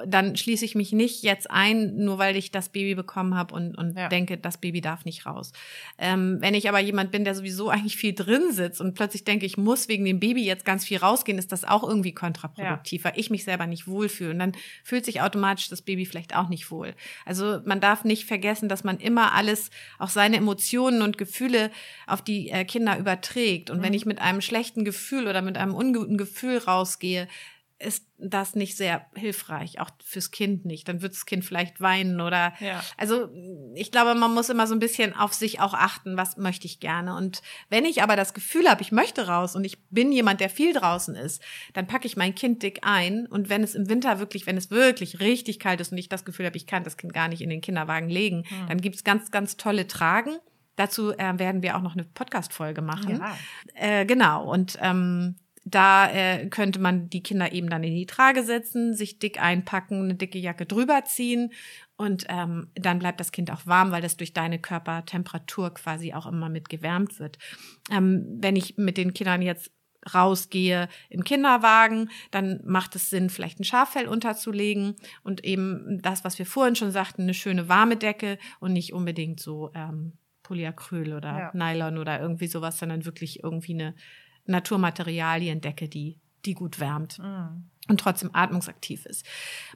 dann 0.07 0.37
schließe 0.37 0.63
ich 0.63 0.75
mich 0.75 0.93
nicht 0.93 1.23
jetzt 1.23 1.51
ein, 1.51 1.97
nur 1.97 2.19
weil 2.19 2.37
ich 2.37 2.51
das 2.51 2.69
Baby 2.69 2.95
bekommen 2.95 3.35
habe 3.35 3.53
und, 3.53 3.77
und 3.77 3.97
ja. 3.97 4.07
denke, 4.07 4.37
das 4.37 4.57
Baby 4.57 4.79
darf 4.79 5.03
nicht 5.03 5.25
raus. 5.25 5.51
Ähm, 5.97 6.37
wenn 6.39 6.53
ich 6.53 6.69
aber 6.69 6.79
jemand 6.79 7.11
bin, 7.11 7.25
der 7.25 7.35
sowieso 7.35 7.64
eigentlich 7.69 7.97
viel 7.97 8.13
drin 8.13 8.51
sitzt 8.51 8.81
und 8.81 8.93
plötzlich 8.93 9.23
denke, 9.23 9.45
ich 9.45 9.57
muss 9.57 9.87
wegen 9.87 10.05
dem 10.05 10.19
Baby 10.19 10.43
jetzt 10.43 10.65
ganz 10.65 10.85
viel 10.85 10.97
rausgehen, 10.97 11.37
ist 11.37 11.51
das 11.51 11.63
auch 11.63 11.83
irgendwie 11.83 12.13
kontraproduktiv, 12.13 13.03
ja. 13.03 13.09
weil 13.11 13.19
ich 13.19 13.29
mich 13.29 13.43
selber 13.43 13.67
nicht 13.67 13.87
wohlfühle. 13.87 14.31
Und 14.31 14.39
dann 14.39 14.51
fühlt 14.83 15.05
sich 15.05 15.21
automatisch 15.21 15.69
das 15.69 15.81
Baby 15.81 16.05
vielleicht 16.05 16.35
auch 16.35 16.49
nicht 16.49 16.71
wohl. 16.71 16.95
Also 17.25 17.59
man 17.65 17.81
darf 17.81 18.03
nicht 18.03 18.25
vergessen, 18.25 18.69
dass 18.69 18.83
man 18.83 18.97
immer 18.97 19.33
alles, 19.33 19.69
auch 19.99 20.09
seine 20.09 20.37
Emotionen 20.37 21.01
und 21.01 21.17
Gefühle 21.17 21.71
auf 22.07 22.21
die 22.21 22.49
äh, 22.49 22.65
Kinder 22.65 22.97
überträgt. 22.97 23.69
Und 23.69 23.79
mhm. 23.79 23.83
wenn 23.83 23.93
ich 23.93 24.05
mit 24.05 24.19
einem 24.19 24.41
schlechten 24.41 24.85
Gefühl 24.85 25.27
oder 25.27 25.41
mit 25.41 25.57
einem 25.57 25.73
unguten 25.73 26.17
Gefühl 26.17 26.57
rausgehe, 26.57 27.27
ist 27.77 28.07
das 28.17 28.55
nicht 28.55 28.77
sehr 28.77 29.05
hilfreich, 29.15 29.81
auch 29.81 29.89
fürs 30.03 30.31
Kind 30.31 30.63
nicht. 30.63 30.87
Dann 30.87 31.01
wird 31.01 31.13
das 31.13 31.25
Kind 31.25 31.43
vielleicht 31.43 31.81
weinen 31.81 32.21
oder 32.21 32.53
ja. 32.61 32.81
also 32.97 33.29
ich 33.73 33.91
glaube, 33.91 34.15
man 34.15 34.33
muss 34.33 34.49
immer 34.49 34.65
so 34.65 34.73
ein 34.73 34.79
bisschen 34.79 35.13
auf 35.13 35.33
sich 35.33 35.59
auch 35.59 35.73
achten, 35.73 36.15
was 36.15 36.37
möchte 36.37 36.67
ich 36.67 36.79
gerne. 36.79 37.15
Und 37.15 37.41
wenn 37.69 37.83
ich 37.83 38.01
aber 38.01 38.15
das 38.15 38.33
Gefühl 38.33 38.69
habe, 38.69 38.81
ich 38.81 38.93
möchte 38.93 39.27
raus 39.27 39.57
und 39.57 39.65
ich 39.65 39.83
bin 39.89 40.13
jemand, 40.13 40.39
der 40.39 40.49
viel 40.49 40.71
draußen 40.71 41.15
ist, 41.15 41.41
dann 41.73 41.85
packe 41.85 42.07
ich 42.07 42.15
mein 42.15 42.33
Kind 42.33 42.63
dick 42.63 42.79
ein. 42.83 43.27
Und 43.27 43.49
wenn 43.49 43.61
es 43.61 43.75
im 43.75 43.89
Winter 43.89 44.19
wirklich, 44.19 44.47
wenn 44.47 44.57
es 44.57 44.71
wirklich 44.71 45.19
richtig 45.19 45.59
kalt 45.59 45.81
ist 45.81 45.91
und 45.91 45.97
ich 45.97 46.07
das 46.07 46.23
Gefühl 46.23 46.45
habe, 46.45 46.57
ich 46.57 46.67
kann 46.67 46.85
das 46.85 46.95
Kind 46.95 47.13
gar 47.13 47.27
nicht 47.27 47.41
in 47.41 47.49
den 47.49 47.61
Kinderwagen 47.61 48.09
legen, 48.09 48.45
mhm. 48.49 48.67
dann 48.69 48.79
gibt's 48.79 49.03
ganz, 49.03 49.31
ganz 49.31 49.57
tolle 49.57 49.85
Tragen. 49.87 50.37
Dazu 50.77 51.11
äh, 51.11 51.39
werden 51.39 51.61
wir 51.61 51.75
auch 51.75 51.81
noch 51.81 51.93
eine 51.93 52.03
Podcast-Folge 52.05 52.81
machen. 52.81 53.19
Ja. 53.19 53.37
Äh, 53.73 54.05
genau. 54.05 54.49
Und 54.49 54.77
ähm, 54.81 55.35
da 55.65 56.09
äh, 56.11 56.47
könnte 56.47 56.79
man 56.79 57.09
die 57.09 57.23
Kinder 57.23 57.51
eben 57.51 57.69
dann 57.69 57.83
in 57.83 57.95
die 57.95 58.05
Trage 58.05 58.43
setzen, 58.43 58.93
sich 58.93 59.17
dick 59.17 59.41
einpacken, 59.41 60.03
eine 60.03 60.15
dicke 60.15 60.37
Jacke 60.37 60.67
drüber 60.67 61.03
ziehen 61.05 61.51
und 61.97 62.25
ähm, 62.29 62.67
dann 62.75 62.99
bleibt 62.99 63.19
das 63.19 63.31
Kind 63.31 63.51
auch 63.51 63.65
warm, 63.65 63.91
weil 63.91 64.01
das 64.01 64.15
durch 64.15 64.31
deine 64.31 64.59
Körpertemperatur 64.59 65.73
quasi 65.73 66.13
auch 66.13 66.27
immer 66.27 66.49
mit 66.49 66.69
gewärmt 66.69 67.19
wird. 67.19 67.39
Ähm, 67.91 68.37
wenn 68.39 68.55
ich 68.55 68.77
mit 68.77 68.97
den 68.97 69.13
Kindern 69.13 69.41
jetzt 69.41 69.71
rausgehe 70.13 70.87
im 71.09 71.23
Kinderwagen, 71.23 72.11
dann 72.29 72.61
macht 72.63 72.95
es 72.95 73.09
Sinn, 73.09 73.31
vielleicht 73.31 73.59
ein 73.59 73.63
Schaffell 73.63 74.07
unterzulegen 74.07 74.95
und 75.23 75.43
eben 75.43 75.99
das, 76.03 76.23
was 76.23 76.37
wir 76.37 76.45
vorhin 76.45 76.75
schon 76.75 76.91
sagten, 76.91 77.23
eine 77.23 77.33
schöne 77.33 77.69
warme 77.69 77.97
Decke 77.97 78.37
und 78.59 78.73
nicht 78.73 78.93
unbedingt 78.93 79.39
so 79.39 79.71
ähm, 79.73 80.13
Polyacryl 80.43 81.13
oder 81.13 81.51
ja. 81.51 81.51
Nylon 81.53 81.97
oder 81.97 82.19
irgendwie 82.21 82.45
sowas, 82.45 82.77
sondern 82.77 83.05
wirklich 83.05 83.43
irgendwie 83.43 83.73
eine 83.73 83.95
Naturmaterialien 84.45 85.61
decke, 85.61 85.87
die, 85.87 86.17
die 86.45 86.53
gut 86.53 86.79
wärmt. 86.79 87.19
Mhm. 87.19 87.69
Und 87.87 87.99
trotzdem 87.99 88.31
atmungsaktiv 88.33 89.05
ist. 89.05 89.25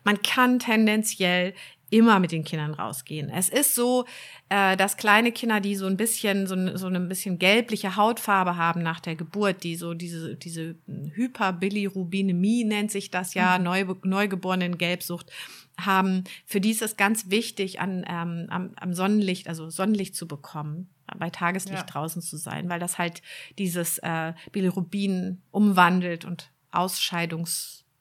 Man 0.03 0.19
kann 0.23 0.57
tendenziell 0.57 1.53
immer 1.91 2.19
mit 2.19 2.31
den 2.31 2.43
Kindern 2.43 2.73
rausgehen. 2.73 3.29
Es 3.29 3.49
ist 3.49 3.75
so, 3.75 4.05
äh, 4.49 4.77
dass 4.77 4.97
kleine 4.97 5.31
Kinder, 5.31 5.59
die 5.59 5.75
so 5.75 5.85
ein 5.87 5.97
bisschen, 5.97 6.47
so, 6.47 6.77
so 6.77 6.87
eine 6.87 6.99
bisschen 7.01 7.39
gelbliche 7.39 7.95
Hautfarbe 7.95 8.57
haben 8.57 8.81
nach 8.81 8.99
der 8.99 9.15
Geburt, 9.15 9.63
die 9.63 9.75
so 9.75 9.93
diese, 9.93 10.35
diese 10.35 10.75
Hyperbilirubinemie 10.87 12.63
nennt 12.63 12.91
sich 12.91 13.11
das 13.11 13.33
ja, 13.33 13.57
mhm. 13.57 13.63
Neu, 13.63 13.85
neugeborenen 14.03 14.77
Gelbsucht 14.77 15.31
haben, 15.85 16.23
für 16.45 16.61
die 16.61 16.71
ist 16.71 16.81
es 16.81 16.97
ganz 16.97 17.29
wichtig, 17.29 17.79
an, 17.79 18.05
ähm, 18.07 18.47
am, 18.49 18.71
am 18.79 18.93
Sonnenlicht, 18.93 19.47
also 19.47 19.69
Sonnenlicht 19.69 20.15
zu 20.15 20.27
bekommen 20.27 20.89
bei 21.17 21.29
Tageslicht 21.29 21.79
ja. 21.79 21.85
draußen 21.85 22.21
zu 22.21 22.37
sein, 22.37 22.69
weil 22.69 22.79
das 22.79 22.97
halt 22.97 23.21
dieses 23.57 23.97
äh, 23.99 24.33
Bilirubin 24.51 25.41
umwandelt 25.51 26.25
und 26.25 26.51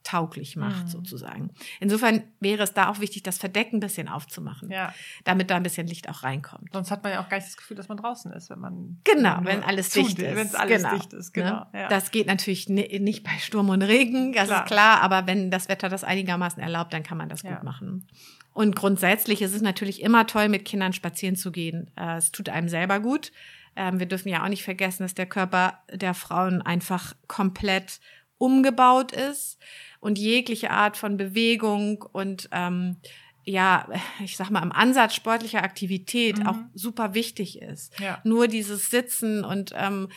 ausscheidungstauglich 0.09 0.57
macht, 0.57 0.85
mhm. 0.85 0.88
sozusagen. 0.88 1.50
Insofern 1.81 2.23
wäre 2.41 2.62
es 2.62 2.73
da 2.73 2.88
auch 2.88 3.00
wichtig, 3.00 3.23
das 3.23 3.38
Verdecken 3.38 3.77
ein 3.77 3.81
bisschen 3.81 4.09
aufzumachen, 4.09 4.71
ja. 4.71 4.93
damit 5.25 5.50
da 5.50 5.57
ein 5.57 5.62
bisschen 5.62 5.87
Licht 5.87 6.09
auch 6.09 6.23
reinkommt. 6.23 6.71
Sonst 6.73 6.91
hat 6.91 7.03
man 7.03 7.12
ja 7.12 7.23
auch 7.23 7.29
gar 7.29 7.38
nicht 7.38 7.49
das 7.49 7.57
Gefühl, 7.57 7.77
dass 7.77 7.88
man 7.88 7.99
draußen 7.99 8.33
ist, 8.33 8.50
wenn 8.50 8.59
man 8.59 9.00
genau, 9.05 9.38
wenn 9.43 9.62
alles 9.62 9.91
dicht 9.91 10.19
ist, 10.19 10.37
wenn 10.37 10.55
alles 10.55 10.83
genau. 10.83 10.97
dicht 10.97 11.12
ist, 11.12 11.33
genau. 11.33 11.61
Ne? 11.61 11.67
Ja. 11.75 11.88
Das 11.88 12.11
geht 12.11 12.27
natürlich 12.27 12.69
nicht 12.69 13.25
bei 13.25 13.37
Sturm 13.38 13.69
und 13.69 13.83
Regen, 13.83 14.33
das 14.33 14.47
klar. 14.47 14.65
ist 14.65 14.69
klar, 14.69 15.03
aber 15.03 15.27
wenn 15.27 15.50
das 15.50 15.69
Wetter 15.69 15.88
das 15.88 16.05
einigermaßen 16.05 16.62
erlaubt, 16.62 16.93
dann 16.93 17.03
kann 17.03 17.19
man 17.19 17.29
das 17.29 17.43
gut 17.43 17.62
machen. 17.62 18.07
Und 18.53 18.75
grundsätzlich 18.75 19.43
ist 19.43 19.55
es 19.55 19.62
natürlich 19.62 20.03
immer 20.03 20.27
toll, 20.27 20.49
mit 20.49 20.65
Kindern 20.65 20.93
spazieren 20.93 21.37
zu 21.37 21.53
gehen. 21.53 21.91
Äh, 21.97 22.17
es 22.17 22.33
tut 22.33 22.49
einem 22.49 22.69
selber 22.69 22.99
gut. 22.99 23.31
Ähm, 23.77 24.00
wir 24.00 24.07
dürfen 24.07 24.31
ja 24.31 24.43
auch 24.43 24.49
nicht 24.49 24.65
vergessen, 24.65 25.05
dass 25.05 25.15
der 25.15 25.27
Körper 25.27 25.79
der 25.93 26.12
Frauen 26.12 26.61
einfach 26.61 27.15
komplett 27.29 28.00
umgebaut 28.38 29.12
ist 29.12 29.59
und 30.00 30.19
jegliche 30.19 30.71
Art 30.71 30.97
von 30.97 31.17
Bewegung 31.17 32.02
und 32.12 32.49
ähm, 32.52 32.97
ja, 33.45 33.88
ich 34.23 34.37
sag 34.37 34.50
mal, 34.50 34.62
im 34.62 34.73
Ansatz 34.73 35.14
sportlicher 35.14 35.62
Aktivität 35.62 36.38
mhm. 36.38 36.47
auch 36.47 36.57
super 36.75 37.14
wichtig 37.14 37.62
ist. 37.62 37.99
Ja. 37.99 38.21
Nur 38.23 38.47
dieses 38.47 38.90
Sitzen 38.90 39.43
und 39.43 39.73
ähm, 39.75 40.09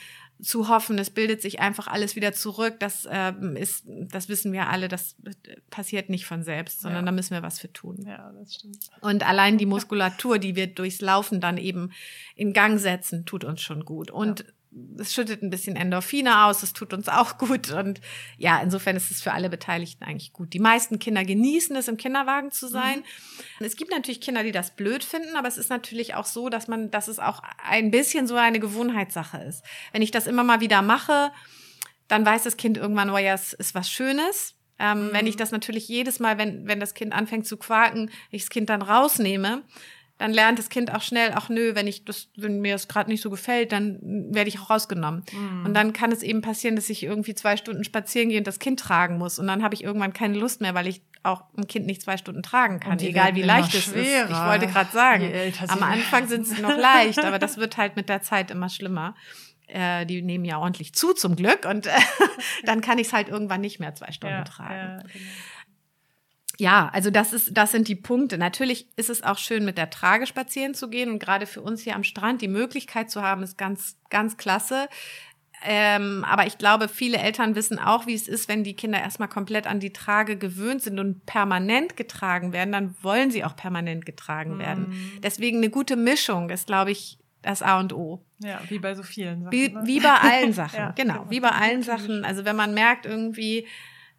zu 0.42 0.68
hoffen, 0.68 0.98
es 0.98 1.12
bildet 1.12 1.42
sich 1.42 1.60
einfach 1.60 1.88
alles 1.88 2.16
wieder 2.16 2.34
zurück, 2.34 2.80
das 2.80 3.08
ähm, 3.10 3.56
ist, 3.56 3.86
das 3.88 4.28
wissen 4.28 4.52
wir 4.52 4.70
alle, 4.70 4.88
das 4.88 5.16
passiert 5.70 6.10
nicht 6.10 6.26
von 6.26 6.44
selbst, 6.44 6.82
sondern 6.82 7.04
ja. 7.04 7.06
da 7.06 7.12
müssen 7.12 7.36
wir 7.36 7.44
was 7.44 7.60
für 7.60 7.72
tun. 7.72 8.04
Ja, 8.06 8.32
das 8.38 8.56
stimmt. 8.56 8.80
Und 9.02 9.26
allein 9.26 9.58
die 9.58 9.66
Muskulatur, 9.68 10.40
die 10.40 10.56
wir 10.56 10.68
durchs 10.68 11.00
Laufen 11.00 11.40
dann 11.42 11.58
eben 11.58 11.92
in 12.36 12.54
Gang 12.54 12.80
setzen, 12.80 13.26
tut 13.26 13.44
uns 13.44 13.62
schon 13.62 13.86
gut. 13.86 14.12
Und 14.12 14.40
ja 14.40 14.46
es 14.98 15.13
schüttet 15.13 15.42
ein 15.42 15.50
bisschen 15.50 15.75
Endorphine 15.75 16.46
aus, 16.46 16.63
es 16.63 16.74
tut 16.74 16.94
uns 16.94 17.10
auch 17.10 17.38
gut. 17.38 17.72
Und 17.72 18.00
ja, 18.38 18.62
insofern 18.62 18.96
ist 18.96 19.12
es 19.12 19.22
für 19.22 19.34
alle 19.34 19.50
Beteiligten 19.50 20.04
eigentlich 20.04 20.32
gut. 20.32 20.54
Die 20.54 20.60
meisten 20.60 21.00
Kinder 21.00 21.25
genießen 21.25 21.75
es, 21.75 21.88
im 21.88 21.98
Kinderwagen 21.98 22.51
zu 22.51 22.68
sein. 22.68 23.00
Mhm. 23.60 23.66
Es 23.66 23.75
gibt 23.75 23.92
natürlich 23.92 24.22
Kinder, 24.22 24.44
die 24.44 24.51
das 24.51 24.75
blöd 24.75 25.04
finden, 25.04 25.36
aber 25.36 25.48
es 25.48 25.58
ist 25.58 25.70
natürlich 25.70 26.16
auch 26.16 26.25
so, 26.25 26.50
dass 26.50 26.68
man, 26.68 26.90
dass 26.90 27.08
es 27.08 27.20
auch 27.20 27.42
ein 27.63 27.92
bisschen 27.92 28.28
so 28.28 28.36
eine 28.36 28.60
Gewohnheitssache 28.60 29.38
ist. 29.40 29.63
Wenn 29.92 30.01
ich 30.01 30.12
das 30.12 30.28
immer 30.28 30.44
mal 30.44 30.62
wieder 30.62 30.82
mache, 30.82 31.32
dann 32.08 32.25
weiß 32.25 32.44
das 32.44 32.58
Kind 32.58 32.78
irgendwann, 32.78 33.10
oh 33.10 33.18
ja, 33.18 33.34
es 33.34 33.54
ist 33.54 33.75
was 33.75 33.90
Schönes. 33.90 34.56
Ähm, 34.80 35.08
mhm. 35.08 35.13
Wenn 35.13 35.28
ich 35.28 35.36
das 35.36 35.51
natürlich 35.51 35.88
jedes 35.90 36.20
Mal, 36.20 36.38
wenn, 36.38 36.68
wenn 36.68 36.80
das 36.80 36.94
Kind 36.94 37.13
anfängt 37.13 37.46
zu 37.46 37.58
quaken, 37.58 38.10
ich 38.30 38.44
das 38.44 38.50
Kind 38.50 38.70
dann 38.70 38.82
rausnehme, 38.82 39.63
dann 40.22 40.34
lernt 40.34 40.60
das 40.60 40.70
Kind 40.70 40.94
auch 40.94 41.01
schnell, 41.01 41.32
ach 41.34 41.50
nö, 41.50 41.74
wenn 41.74 41.88
ich 41.88 42.06
das, 42.06 42.30
wenn 42.36 42.62
mir 42.62 42.74
das 42.74 42.88
gerade 42.88 43.10
nicht 43.10 43.22
so 43.22 43.32
gefällt, 43.32 43.72
dann 43.72 43.98
werde 44.32 44.50
ich 44.50 44.60
auch 44.60 44.70
rausgenommen. 44.70 45.24
Mhm. 45.32 45.66
Und 45.66 45.74
dann 45.74 45.94
kann 45.94 46.12
es 46.12 46.22
eben 46.22 46.42
passieren, 46.42 46.75
dass 46.75 46.92
ich 46.92 47.01
irgendwie 47.01 47.34
zwei 47.34 47.58
Stunden 47.58 47.84
spazieren 47.84 48.30
gehe 48.30 48.38
und 48.38 48.46
das 48.46 48.60
Kind 48.60 48.80
tragen 48.80 49.18
muss. 49.18 49.40
Und 49.40 49.48
dann 49.48 49.63
habe 49.63 49.74
ich 49.74 49.84
irgendwann 49.84 50.13
keine 50.13 50.38
Lust 50.38 50.62
mehr, 50.62 50.75
weil 50.75 50.86
ich 50.86 51.01
auch 51.24 51.46
ein 51.58 51.66
Kind 51.66 51.88
nicht 51.88 52.04
zwei 52.04 52.18
Stunden 52.18 52.44
tragen 52.44 52.80
kann, 52.80 53.00
egal 53.00 53.34
wie 53.34 53.42
leicht 53.42 53.74
es 53.74 53.88
ist. 53.88 53.96
Ich 53.96 54.30
wollte 54.30 54.68
gerade 54.68 54.92
sagen, 54.92 55.32
am 55.70 55.82
Anfang 55.82 56.28
sind 56.28 56.46
sie 56.46 56.62
noch 56.62 56.78
leicht, 56.78 57.24
aber 57.24 57.40
das 57.40 57.58
wird 57.58 57.78
halt 57.78 57.96
mit 57.96 58.08
der 58.08 58.22
Zeit 58.22 58.51
immer 58.51 58.70
schlimmer 58.70 59.16
äh, 59.68 60.06
die 60.06 60.22
nehmen 60.22 60.44
ja 60.44 60.58
ordentlich 60.60 60.94
zu 60.94 61.13
zum 61.13 61.38
Glück 61.38 61.66
und 61.66 61.88
äh, 61.88 61.92
dann 62.66 62.82
kann 62.82 62.98
ich 62.98 63.08
es 63.08 63.13
halt 63.13 63.30
irgendwann 63.30 63.62
nicht 63.62 63.80
mehr 63.80 63.96
zwei 63.96 64.12
Stunden 64.12 64.36
ja, 64.36 64.44
tragen. 64.44 64.74
Ja, 64.74 64.98
genau 64.98 65.25
ja, 66.62 66.91
also 66.94 67.10
das 67.10 67.34
ist, 67.34 67.58
das 67.58 67.72
sind 67.72 67.88
die 67.88 67.96
Punkte. 67.96 68.38
Natürlich 68.38 68.88
ist 68.96 69.10
es 69.10 69.24
auch 69.24 69.39
schön, 69.39 69.65
mit 69.65 69.80
der 69.80 69.89
Trage 69.89 70.27
spazieren 70.27 70.75
zu 70.75 70.91
gehen 70.91 71.10
und 71.10 71.18
gerade 71.18 71.48
für 71.48 71.60
uns 71.60 71.82
hier 71.82 71.96
am 71.96 72.03
Strand 72.03 72.39
die 72.39 72.48
Möglichkeit 72.48 73.10
zu 73.10 73.24
haben, 73.24 73.41
ist 73.41 73.58
ganz, 73.58 73.98
ganz 74.12 74.38
klasse. 74.38 74.88
Ähm, 75.63 76.24
aber 76.24 76.46
ich 76.46 76.60
glaube, 76.60 76.88
viele 76.88 77.18
Eltern 77.18 77.56
wissen 77.56 77.80
auch, 77.80 78.06
wie 78.06 78.13
es 78.13 78.27
ist, 78.27 78.48
wenn 78.48 78.63
die 78.63 78.75
Kinder 78.75 79.00
erstmal 79.00 79.27
komplett 79.27 79.65
an 79.65 79.80
die 79.80 79.91
Trage 79.91 80.38
gewöhnt 80.38 80.84
sind 80.84 81.00
und 81.00 81.25
permanent 81.25 81.98
getragen 81.98 82.53
werden, 82.53 82.72
dann 82.72 82.96
wollen 83.01 83.32
sie 83.32 83.44
auch 83.44 83.56
permanent 83.56 84.06
getragen 84.06 84.60
werden. 84.60 84.89
Mhm. 84.89 85.22
Deswegen 85.24 85.58
eine 85.58 85.72
gute 85.72 85.96
Mischung 85.96 86.51
ist, 86.51 86.68
glaube 86.68 86.91
ich, 86.91 87.18
das 87.41 87.63
A 87.63 87.80
und 87.80 87.91
O. 87.91 88.24
Ja, 88.38 88.62
wie 88.70 88.77
bei 88.77 88.94
so 88.94 89.01
vielen 89.01 89.46
Sachen. 89.46 89.51
Wie, 89.51 89.70
ne? 89.70 89.82
wie 89.86 90.00
bei 90.00 90.13
allen 90.13 90.53
Sachen, 90.53 90.77
ja, 90.77 90.91
genau, 90.91 91.13
genau, 91.13 91.30
wie 91.32 91.39
bei 91.39 91.50
allen 91.50 91.82
Sachen. 91.82 92.24
Also 92.24 92.46
wenn 92.46 92.56
man 92.56 92.75
merkt 92.75 93.08
irgendwie, 93.08 93.65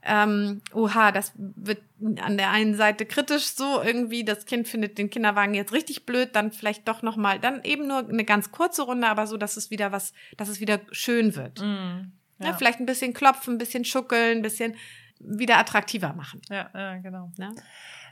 ähm, 0.04 0.62
oha, 0.74 1.12
das 1.12 1.32
wird 1.36 1.80
an 2.20 2.36
der 2.36 2.50
einen 2.50 2.74
Seite 2.74 3.06
kritisch 3.06 3.46
so 3.46 3.80
irgendwie, 3.82 4.24
das 4.24 4.46
Kind 4.46 4.66
findet 4.66 4.98
den 4.98 5.10
Kinderwagen 5.10 5.54
jetzt 5.54 5.72
richtig 5.72 6.06
blöd, 6.06 6.30
dann 6.34 6.50
vielleicht 6.50 6.88
doch 6.88 7.02
noch 7.02 7.16
mal, 7.16 7.38
dann 7.38 7.62
eben 7.62 7.86
nur 7.86 8.08
eine 8.08 8.24
ganz 8.24 8.50
kurze 8.50 8.82
Runde, 8.82 9.06
aber 9.06 9.26
so, 9.26 9.36
dass 9.36 9.56
es 9.56 9.70
wieder 9.70 9.92
was, 9.92 10.12
dass 10.36 10.48
es 10.48 10.60
wieder 10.60 10.80
schön 10.90 11.36
wird. 11.36 11.60
Mm, 11.60 12.12
ja. 12.40 12.48
ja. 12.48 12.52
vielleicht 12.54 12.80
ein 12.80 12.86
bisschen 12.86 13.14
klopfen, 13.14 13.54
ein 13.54 13.58
bisschen 13.58 13.84
schuckeln, 13.84 14.38
ein 14.38 14.42
bisschen 14.42 14.74
wieder 15.20 15.58
attraktiver 15.58 16.12
machen. 16.14 16.40
Ja, 16.50 16.68
ja 16.74 16.96
genau. 16.96 17.30
Ja? 17.38 17.50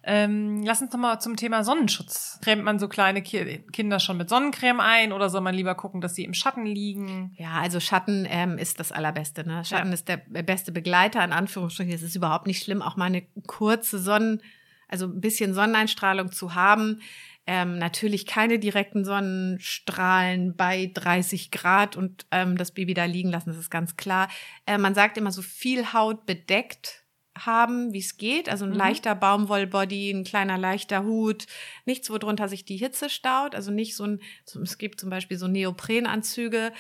Ähm, 0.03 0.63
lass 0.65 0.81
uns 0.81 0.91
doch 0.91 0.99
mal 0.99 1.21
zum 1.21 1.37
Thema 1.37 1.63
Sonnenschutz. 1.63 2.39
Cremt 2.43 2.65
man 2.65 2.79
so 2.79 2.89
kleine 2.89 3.23
Ki 3.23 3.63
Kinder 3.73 4.01
schon 4.01 4.17
mit 4.17 4.29
Sonnencreme 4.29 4.81
ein 4.81 5.13
oder 5.13 5.29
soll 5.29 5.43
man 5.43 5.55
lieber 5.55 5.75
gucken, 5.75 6.01
dass 6.01 6.15
sie 6.15 6.25
im 6.25 6.35
Schatten 6.35 6.65
liegen? 6.65 7.35
Ja, 7.37 7.61
also 7.61 7.81
Schatten 7.81 8.27
ähm, 8.29 8.57
ist 8.57 8.81
das 8.81 8.93
Allerbeste. 8.93 9.47
Ne? 9.47 9.65
Schatten 9.65 9.89
ja. 9.89 9.95
ist 9.95 10.09
der 10.09 10.17
beste 10.17 10.73
Begleiter, 10.73 11.23
in 11.25 11.33
Anführungsstrichen. 11.33 11.93
Es 11.93 12.03
ist 12.03 12.17
überhaupt 12.17 12.47
nicht 12.47 12.63
schlimm, 12.63 12.83
auch 12.83 12.97
mal 12.97 13.07
eine 13.07 13.23
kurze 13.47 13.99
Sonnen, 13.99 14.43
also 14.89 15.07
ein 15.07 15.21
bisschen 15.21 15.53
Sonneneinstrahlung 15.55 16.33
zu 16.33 16.55
haben. 16.55 17.01
Ähm, 17.47 17.79
natürlich 17.79 18.27
keine 18.27 18.59
direkten 18.59 19.05
Sonnenstrahlen 19.05 20.55
bei 20.57 20.91
30 20.95 21.51
Grad 21.51 21.97
und 21.97 22.27
ähm, 22.31 22.57
das 22.57 22.73
Baby 22.73 22.95
da 22.95 23.07
liegen 23.07 23.31
lassen, 23.31 23.51
das 23.51 23.59
ist 23.59 23.71
ganz 23.71 23.97
klar. 23.97 24.29
Äh, 24.67 24.79
man 24.79 24.95
sagt 24.95 25.19
immer 25.19 25.33
so 25.33 25.43
viel 25.43 25.93
Haut 25.93 26.27
bedeckt 26.27 27.05
haben, 27.47 27.93
wie 27.93 27.99
es 27.99 28.17
geht. 28.17 28.49
Also 28.49 28.65
ein 28.65 28.71
mhm. 28.71 28.77
leichter 28.77 29.15
Baumwollbody, 29.15 30.11
ein 30.11 30.25
kleiner 30.25 30.59
leichter 30.59 31.05
Hut, 31.05 31.47
nichts, 31.85 32.11
worunter 32.11 32.49
sich 32.49 32.65
die 32.65 32.77
Hitze 32.77 33.11
staut. 33.11 33.55
Also 33.55 33.71
nicht 33.71 33.97
so 33.97 34.05
ein, 34.05 34.21
es 34.63 34.79
gibt 34.79 35.01
zum 35.01 35.11
Beispiel 35.11 35.39
so 35.39 35.49
Neoprenanzüge, 35.49 36.73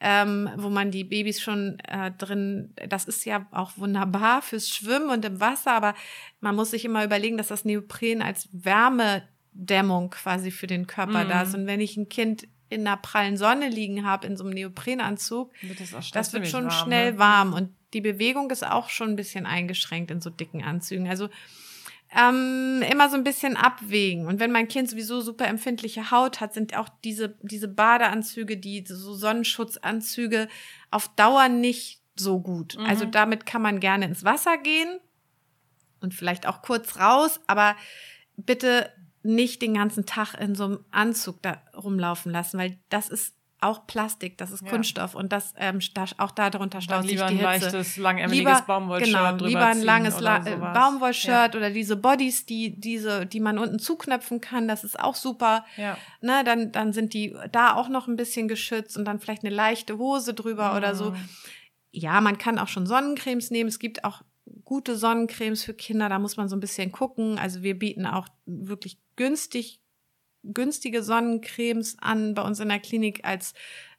ähm, 0.00 0.50
wo 0.56 0.68
man 0.68 0.90
die 0.90 1.04
Babys 1.04 1.40
schon 1.40 1.78
äh, 1.80 2.10
drin, 2.10 2.74
das 2.88 3.04
ist 3.04 3.24
ja 3.24 3.46
auch 3.52 3.72
wunderbar 3.76 4.42
fürs 4.42 4.68
Schwimmen 4.68 5.10
und 5.10 5.24
im 5.24 5.40
Wasser, 5.40 5.72
aber 5.72 5.94
man 6.40 6.56
muss 6.56 6.72
sich 6.72 6.84
immer 6.84 7.04
überlegen, 7.04 7.36
dass 7.36 7.48
das 7.48 7.64
Neopren 7.64 8.20
als 8.20 8.48
Wärmedämmung 8.52 10.10
quasi 10.10 10.50
für 10.50 10.66
den 10.66 10.88
Körper 10.88 11.24
mhm. 11.24 11.28
da 11.28 11.42
ist. 11.42 11.54
Und 11.54 11.66
wenn 11.66 11.80
ich 11.80 11.96
ein 11.96 12.08
Kind 12.08 12.48
in 12.68 12.86
einer 12.86 12.96
prallen 12.96 13.36
Sonne 13.36 13.68
liegen 13.68 14.04
habe, 14.04 14.26
in 14.26 14.36
so 14.36 14.44
einem 14.44 14.54
Neoprenanzug, 14.54 15.52
wird 15.60 15.78
das, 15.78 16.10
das 16.10 16.32
wird 16.32 16.48
schon 16.48 16.64
warm, 16.64 16.84
schnell 16.84 17.12
ne? 17.12 17.18
warm. 17.18 17.52
Und 17.52 17.70
die 17.92 18.00
Bewegung 18.00 18.50
ist 18.50 18.66
auch 18.66 18.88
schon 18.88 19.10
ein 19.10 19.16
bisschen 19.16 19.46
eingeschränkt 19.46 20.10
in 20.10 20.20
so 20.20 20.30
dicken 20.30 20.62
Anzügen. 20.62 21.08
Also 21.08 21.28
ähm, 22.14 22.82
immer 22.90 23.08
so 23.08 23.16
ein 23.16 23.24
bisschen 23.24 23.56
abwägen. 23.56 24.26
Und 24.26 24.38
wenn 24.38 24.52
mein 24.52 24.68
Kind 24.68 24.90
sowieso 24.90 25.20
super 25.20 25.46
empfindliche 25.46 26.10
Haut 26.10 26.40
hat, 26.40 26.52
sind 26.52 26.76
auch 26.76 26.88
diese, 27.04 27.36
diese 27.40 27.68
Badeanzüge, 27.68 28.58
die 28.58 28.84
so 28.86 29.14
Sonnenschutzanzüge 29.14 30.48
auf 30.90 31.08
Dauer 31.16 31.48
nicht 31.48 32.02
so 32.14 32.40
gut. 32.40 32.76
Mhm. 32.78 32.86
Also 32.86 33.06
damit 33.06 33.46
kann 33.46 33.62
man 33.62 33.80
gerne 33.80 34.04
ins 34.04 34.24
Wasser 34.24 34.58
gehen 34.58 35.00
und 36.00 36.14
vielleicht 36.14 36.46
auch 36.46 36.60
kurz 36.60 36.98
raus, 36.98 37.40
aber 37.46 37.76
bitte 38.36 38.90
nicht 39.22 39.62
den 39.62 39.74
ganzen 39.74 40.04
Tag 40.04 40.34
in 40.34 40.54
so 40.54 40.64
einem 40.64 40.84
Anzug 40.90 41.40
da 41.42 41.62
rumlaufen 41.74 42.32
lassen, 42.32 42.58
weil 42.58 42.78
das 42.90 43.08
ist 43.08 43.34
auch 43.62 43.86
Plastik, 43.86 44.38
das 44.38 44.50
ist 44.50 44.62
ja. 44.62 44.68
Kunststoff 44.68 45.14
und 45.14 45.32
das 45.32 45.54
ähm, 45.56 45.80
auch 46.18 46.30
da 46.30 46.50
darunter 46.50 46.80
staut 46.80 47.02
sich 47.02 47.12
die 47.12 47.18
Hitze. 47.18 47.32
Lieber 47.32 47.48
ein 47.48 47.60
leichtes, 47.60 47.96
langärmeliges 47.96 48.62
Baumwollshirt 48.62 49.10
genau, 49.10 49.30
drüber 49.32 49.48
lieber 49.48 49.66
ein 49.66 49.82
langes 49.82 50.20
La 50.20 50.44
äh, 50.46 50.56
Baumwollshirt 50.56 51.54
ja. 51.54 51.58
oder 51.58 51.70
diese 51.70 51.96
Bodies, 51.96 52.46
die 52.46 52.78
diese, 52.78 53.26
die 53.26 53.40
man 53.40 53.58
unten 53.58 53.78
zuknöpfen 53.78 54.40
kann, 54.40 54.68
das 54.68 54.84
ist 54.84 54.98
auch 54.98 55.14
super. 55.14 55.64
Ja. 55.76 55.96
Ne, 56.20 56.42
dann 56.44 56.72
dann 56.72 56.92
sind 56.92 57.14
die 57.14 57.36
da 57.50 57.74
auch 57.74 57.88
noch 57.88 58.08
ein 58.08 58.16
bisschen 58.16 58.48
geschützt 58.48 58.96
und 58.96 59.04
dann 59.04 59.18
vielleicht 59.18 59.44
eine 59.44 59.54
leichte 59.54 59.98
Hose 59.98 60.34
drüber 60.34 60.70
mhm. 60.70 60.76
oder 60.76 60.94
so. 60.94 61.10
Mhm. 61.10 61.28
Ja, 61.90 62.20
man 62.20 62.38
kann 62.38 62.58
auch 62.58 62.68
schon 62.68 62.86
Sonnencremes 62.86 63.50
nehmen. 63.50 63.68
Es 63.68 63.78
gibt 63.78 64.04
auch 64.04 64.22
gute 64.64 64.96
Sonnencremes 64.96 65.62
für 65.62 65.74
Kinder, 65.74 66.08
da 66.08 66.18
muss 66.18 66.36
man 66.36 66.48
so 66.48 66.56
ein 66.56 66.60
bisschen 66.60 66.92
gucken. 66.92 67.38
Also 67.38 67.62
wir 67.62 67.78
bieten 67.78 68.06
auch 68.06 68.28
wirklich 68.46 68.98
günstig 69.16 69.81
günstige 70.44 71.02
Sonnencremes 71.02 71.96
an 72.00 72.34
bei 72.34 72.42
uns 72.42 72.60
in 72.60 72.68
der 72.68 72.80
Klinik 72.80 73.24
als 73.24 73.54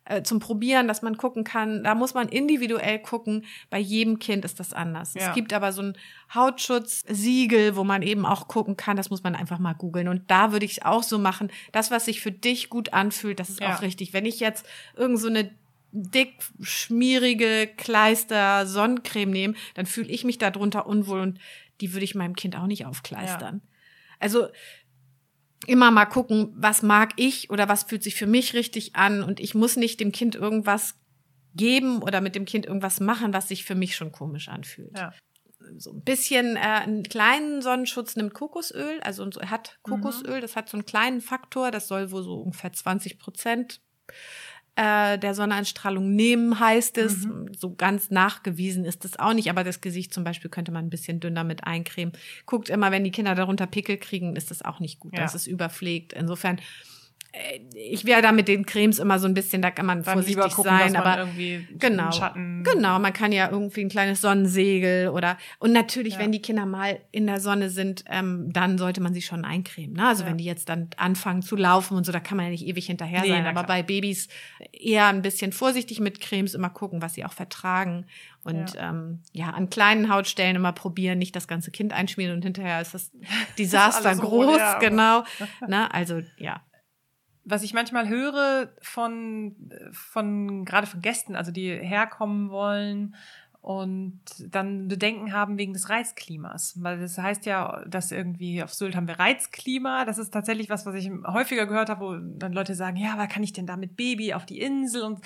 äh, 0.05 0.21
zum 0.23 0.39
Probieren, 0.39 0.87
dass 0.87 1.01
man 1.01 1.15
gucken 1.17 1.43
kann. 1.43 1.83
Da 1.83 1.95
muss 1.95 2.13
man 2.13 2.27
individuell 2.27 2.99
gucken. 2.99 3.45
Bei 3.69 3.79
jedem 3.79 4.19
Kind 4.19 4.43
ist 4.43 4.59
das 4.59 4.73
anders. 4.73 5.13
Ja. 5.13 5.29
Es 5.29 5.35
gibt 5.35 5.53
aber 5.53 5.71
so 5.71 5.81
ein 5.81 5.97
Hautschutzsiegel, 6.33 7.75
wo 7.75 7.83
man 7.83 8.01
eben 8.01 8.25
auch 8.25 8.47
gucken 8.47 8.75
kann. 8.75 8.97
Das 8.97 9.09
muss 9.09 9.23
man 9.23 9.35
einfach 9.35 9.59
mal 9.59 9.73
googeln. 9.73 10.09
Und 10.09 10.29
da 10.29 10.51
würde 10.51 10.65
ich 10.65 10.73
es 10.73 10.81
auch 10.83 11.03
so 11.03 11.17
machen. 11.17 11.49
Das, 11.71 11.89
was 11.89 12.05
sich 12.05 12.21
für 12.21 12.31
dich 12.31 12.69
gut 12.69 12.93
anfühlt, 12.93 13.39
das 13.39 13.49
ist 13.49 13.61
ja. 13.61 13.73
auch 13.73 13.81
richtig. 13.81 14.11
Wenn 14.11 14.25
ich 14.25 14.39
jetzt 14.41 14.65
irgend 14.97 15.19
so 15.19 15.27
eine 15.27 15.51
dick, 15.93 16.33
schmierige 16.59 17.69
Kleister 17.77 18.65
Sonnencreme 18.65 19.31
nehme, 19.31 19.53
dann 19.75 19.85
fühle 19.85 20.09
ich 20.09 20.23
mich 20.25 20.37
darunter 20.37 20.87
unwohl 20.87 21.21
und 21.21 21.39
die 21.81 21.93
würde 21.93 22.03
ich 22.03 22.15
meinem 22.15 22.35
Kind 22.35 22.57
auch 22.57 22.67
nicht 22.67 22.85
aufkleistern. 22.85 23.61
Ja. 23.63 23.69
Also 24.19 24.47
immer 25.67 25.91
mal 25.91 26.05
gucken, 26.05 26.53
was 26.55 26.81
mag 26.81 27.13
ich 27.17 27.49
oder 27.49 27.69
was 27.69 27.83
fühlt 27.83 28.03
sich 28.03 28.15
für 28.15 28.27
mich 28.27 28.53
richtig 28.53 28.95
an 28.95 29.23
und 29.23 29.39
ich 29.39 29.55
muss 29.55 29.75
nicht 29.75 29.99
dem 29.99 30.11
Kind 30.11 30.35
irgendwas 30.35 30.95
geben 31.55 32.01
oder 32.01 32.21
mit 32.21 32.35
dem 32.35 32.45
Kind 32.45 32.65
irgendwas 32.65 32.99
machen, 32.99 33.33
was 33.33 33.47
sich 33.47 33.63
für 33.63 33.75
mich 33.75 33.95
schon 33.95 34.11
komisch 34.11 34.49
anfühlt. 34.49 34.97
Ja. 34.97 35.13
So 35.77 35.91
ein 35.91 36.03
bisschen 36.03 36.57
äh, 36.57 36.59
einen 36.59 37.03
kleinen 37.03 37.61
Sonnenschutz 37.61 38.15
nimmt 38.15 38.33
Kokosöl, 38.33 38.99
also 39.01 39.29
hat 39.45 39.79
Kokosöl, 39.83 40.37
mhm. 40.37 40.41
das 40.41 40.55
hat 40.55 40.67
so 40.67 40.77
einen 40.77 40.85
kleinen 40.85 41.21
Faktor, 41.21 41.71
das 41.71 41.87
soll 41.87 42.11
wohl 42.11 42.23
so 42.23 42.35
ungefähr 42.35 42.73
20 42.73 43.17
Prozent 43.17 43.81
äh, 44.75 45.19
der 45.19 45.35
Sonneneinstrahlung 45.35 46.15
nehmen, 46.15 46.59
heißt 46.59 46.97
es. 46.97 47.25
Mhm. 47.25 47.53
So 47.57 47.75
ganz 47.75 48.09
nachgewiesen 48.09 48.85
ist 48.85 49.05
es 49.05 49.19
auch 49.19 49.33
nicht, 49.33 49.49
aber 49.49 49.63
das 49.63 49.81
Gesicht 49.81 50.13
zum 50.13 50.23
Beispiel 50.23 50.49
könnte 50.49 50.71
man 50.71 50.85
ein 50.85 50.89
bisschen 50.89 51.19
dünner 51.19 51.43
mit 51.43 51.65
eincremen. 51.65 52.13
Guckt 52.45 52.69
immer, 52.69 52.91
wenn 52.91 53.03
die 53.03 53.11
Kinder 53.11 53.35
darunter 53.35 53.67
Pickel 53.67 53.97
kriegen, 53.97 54.35
ist 54.35 54.51
das 54.51 54.63
auch 54.63 54.79
nicht 54.79 54.99
gut. 54.99 55.13
Ja. 55.13 55.21
Das 55.21 55.35
ist 55.35 55.47
überpflegt. 55.47 56.13
Insofern 56.13 56.59
ich 57.73 58.05
wäre 58.05 58.21
da 58.21 58.31
mit 58.31 58.47
den 58.47 58.63
Cremes 58.63 58.99
immer 58.99 59.17
so 59.17 59.27
ein 59.27 59.33
bisschen, 59.33 59.63
da 59.63 59.71
kann 59.71 59.87
man 59.87 60.03
Dann 60.03 60.13
vorsichtig 60.13 60.53
gucken, 60.53 60.71
sein, 60.71 60.95
aber 60.95 61.27
genau, 61.79 62.11
genau, 62.63 62.99
man 62.99 63.11
kann 63.11 63.31
ja 63.31 63.49
irgendwie 63.49 63.81
ein 63.81 63.89
kleines 63.89 64.21
Sonnensegel 64.21 65.09
oder 65.09 65.37
und 65.57 65.71
natürlich, 65.71 66.13
ja. 66.13 66.19
wenn 66.19 66.31
die 66.31 66.43
Kinder 66.43 66.67
mal 66.67 66.99
in 67.11 67.25
der 67.25 67.39
Sonne 67.39 67.71
sind, 67.71 68.03
ähm, 68.07 68.53
dann 68.53 68.77
sollte 68.77 69.01
man 69.01 69.15
sie 69.15 69.23
schon 69.23 69.45
eincremen. 69.45 69.95
Ne? 69.95 70.07
Also 70.07 70.23
ja. 70.23 70.29
wenn 70.29 70.37
die 70.37 70.43
jetzt 70.43 70.69
dann 70.69 70.89
anfangen 70.97 71.41
zu 71.41 71.55
laufen 71.55 71.97
und 71.97 72.05
so, 72.05 72.11
da 72.11 72.19
kann 72.19 72.37
man 72.37 72.45
ja 72.45 72.51
nicht 72.51 72.67
ewig 72.67 72.85
hinterher 72.85 73.21
nee, 73.21 73.29
sein. 73.29 73.47
Aber 73.47 73.63
bei 73.63 73.81
Babys 73.81 74.27
eher 74.71 75.07
ein 75.07 75.23
bisschen 75.23 75.53
vorsichtig 75.53 75.99
mit 75.99 76.21
Cremes, 76.21 76.53
immer 76.53 76.69
gucken, 76.69 77.01
was 77.01 77.15
sie 77.15 77.25
auch 77.25 77.33
vertragen 77.33 78.05
und 78.43 78.75
ja. 78.75 78.89
Ähm, 78.89 79.21
ja, 79.31 79.49
an 79.49 79.71
kleinen 79.71 80.09
Hautstellen 80.13 80.55
immer 80.55 80.73
probieren, 80.73 81.17
nicht 81.17 81.35
das 81.35 81.47
ganze 81.47 81.71
Kind 81.71 81.93
einschmieren 81.93 82.35
und 82.35 82.43
hinterher 82.43 82.79
ist 82.79 82.93
das 82.93 83.11
Desaster 83.57 84.09
das 84.09 84.19
groß, 84.19 84.47
rot, 84.47 84.59
ja, 84.59 84.77
genau. 84.77 85.23
Na, 85.67 85.87
also 85.87 86.21
ja, 86.37 86.61
was 87.45 87.63
ich 87.63 87.73
manchmal 87.73 88.07
höre 88.07 88.69
von, 88.81 89.55
von, 89.91 90.65
gerade 90.65 90.87
von 90.87 91.01
Gästen, 91.01 91.35
also 91.35 91.51
die 91.51 91.69
herkommen 91.69 92.49
wollen 92.49 93.15
und 93.63 94.19
dann 94.39 94.89
Bedenken 94.89 95.31
haben 95.31 95.57
wegen 95.57 95.71
des 95.71 95.89
Reizklimas. 95.89 96.81
Weil 96.83 96.99
das 96.99 97.17
heißt 97.17 97.45
ja, 97.45 97.83
dass 97.87 98.11
irgendwie 98.11 98.61
auf 98.61 98.73
Sylt 98.73 98.93
haben 98.93 99.07
wir 99.07 99.19
Reizklima. 99.19 100.03
Das 100.03 100.17
ist 100.17 100.31
tatsächlich 100.31 100.69
was, 100.69 100.85
was 100.85 100.95
ich 100.95 101.09
häufiger 101.25 101.65
gehört 101.65 101.89
habe, 101.89 102.01
wo 102.01 102.37
dann 102.37 102.51
Leute 102.51 102.75
sagen, 102.75 102.97
ja, 102.97 103.13
aber 103.13 103.27
kann 103.27 103.41
ich 103.41 103.53
denn 103.53 103.65
da 103.65 103.77
mit 103.77 103.95
Baby 103.95 104.33
auf 104.33 104.45
die 104.45 104.59
Insel? 104.59 105.03
Und 105.03 105.21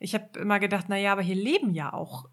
ich 0.00 0.14
habe 0.14 0.38
immer 0.38 0.60
gedacht, 0.60 0.86
na 0.88 0.96
ja, 0.96 1.12
aber 1.12 1.20
hier 1.20 1.34
leben 1.34 1.74
ja 1.74 1.92
auch 1.92 2.26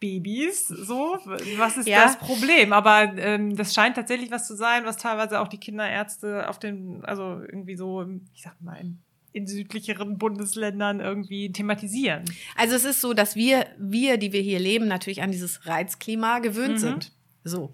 Babys, 0.00 0.66
so, 0.66 1.18
was 1.58 1.76
ist 1.76 1.86
ja. 1.86 2.04
das 2.04 2.18
Problem? 2.18 2.72
Aber 2.72 3.12
ähm, 3.18 3.56
das 3.56 3.74
scheint 3.74 3.96
tatsächlich 3.96 4.30
was 4.30 4.46
zu 4.46 4.56
sein, 4.56 4.84
was 4.84 4.96
teilweise 4.96 5.40
auch 5.40 5.48
die 5.48 5.58
Kinderärzte 5.58 6.48
auf 6.48 6.58
den, 6.58 7.04
also 7.04 7.40
irgendwie 7.40 7.76
so, 7.76 8.04
ich 8.34 8.42
sag 8.42 8.60
mal, 8.60 8.76
in, 8.76 8.98
in 9.32 9.46
südlicheren 9.46 10.18
Bundesländern 10.18 11.00
irgendwie 11.00 11.52
thematisieren. 11.52 12.24
Also 12.56 12.74
es 12.74 12.84
ist 12.84 13.00
so, 13.00 13.12
dass 13.12 13.36
wir, 13.36 13.66
wir, 13.78 14.16
die 14.16 14.32
wir 14.32 14.40
hier 14.40 14.58
leben, 14.58 14.88
natürlich 14.88 15.22
an 15.22 15.30
dieses 15.30 15.66
Reizklima 15.66 16.40
gewöhnt 16.40 16.74
mhm. 16.74 16.78
sind. 16.78 17.12
So, 17.44 17.70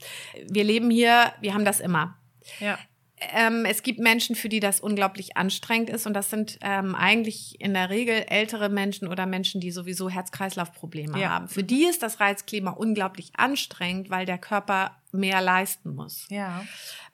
wir 0.48 0.64
leben 0.64 0.90
hier, 0.90 1.32
wir 1.40 1.54
haben 1.54 1.64
das 1.64 1.80
immer. 1.80 2.18
Ja 2.60 2.78
ähm, 3.18 3.64
es 3.64 3.82
gibt 3.82 3.98
Menschen, 3.98 4.36
für 4.36 4.48
die 4.48 4.60
das 4.60 4.80
unglaublich 4.80 5.36
anstrengend 5.36 5.88
ist 5.88 6.06
und 6.06 6.12
das 6.12 6.28
sind 6.28 6.58
ähm, 6.60 6.94
eigentlich 6.94 7.58
in 7.60 7.72
der 7.72 7.88
Regel 7.88 8.24
ältere 8.28 8.68
Menschen 8.68 9.08
oder 9.08 9.24
Menschen, 9.24 9.60
die 9.60 9.70
sowieso 9.70 10.10
Herz-Kreislauf-Probleme 10.10 11.18
ja. 11.18 11.30
haben. 11.30 11.48
Für 11.48 11.64
die 11.64 11.84
ist 11.84 12.02
das 12.02 12.20
Reizklima 12.20 12.72
unglaublich 12.72 13.32
anstrengend, 13.36 14.10
weil 14.10 14.26
der 14.26 14.38
Körper 14.38 14.96
mehr 15.12 15.40
leisten 15.40 15.94
muss. 15.94 16.26
Ja. 16.28 16.64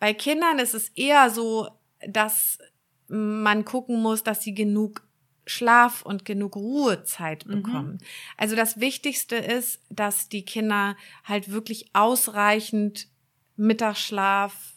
Bei 0.01 0.13
Kindern 0.13 0.59
ist 0.59 0.75
es 0.75 0.89
eher 0.91 1.31
so, 1.31 1.69
dass 2.09 2.59
man 3.07 3.65
gucken 3.65 4.01
muss, 4.01 4.25
dass 4.25 4.43
sie 4.43 4.55
genug 4.55 5.07
Schlaf 5.47 6.03
und 6.03 6.25
genug 6.25 6.57
Ruhezeit 6.57 7.47
mhm. 7.47 7.63
bekommen. 7.63 7.93
Mhm. 7.93 8.07
Also 8.37 8.57
das 8.57 8.81
Wichtigste 8.81 9.37
ist, 9.37 9.81
dass 9.89 10.29
die 10.29 10.45
Kinder 10.45 10.97
halt 11.25 11.51
wirklich 11.51 11.91
ausreichend 11.95 13.09
Mittagsschlaf, 13.57 14.72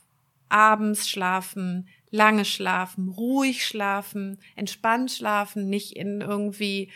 abends 0.50 1.10
schlafen, 1.10 1.88
lange 2.10 2.46
schlafen, 2.46 3.10
ruhig 3.10 3.66
schlafen, 3.66 4.40
entspannt 4.56 5.12
schlafen, 5.12 5.70
nicht 5.70 5.96
in 5.96 6.22
irgendwie 6.22 6.92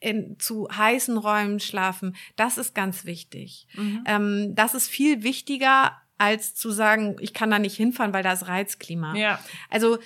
in 0.00 0.38
zu 0.38 0.68
heißen 0.70 1.16
Räumen 1.16 1.60
schlafen. 1.60 2.14
Das 2.36 2.58
ist 2.58 2.74
ganz 2.74 3.04
wichtig. 3.04 3.66
Mhm. 3.74 4.04
Ähm, 4.06 4.54
das 4.54 4.74
ist 4.74 4.88
viel 4.88 5.22
wichtiger 5.22 5.92
als 6.18 6.54
zu 6.54 6.70
sagen, 6.70 7.16
ich 7.20 7.32
kann 7.32 7.50
da 7.50 7.58
nicht 7.58 7.76
hinfahren, 7.76 8.12
weil 8.12 8.22
da 8.22 8.32
ist 8.32 8.46
Reizklima. 8.46 9.16
Ja. 9.16 9.40
Also 9.70 9.98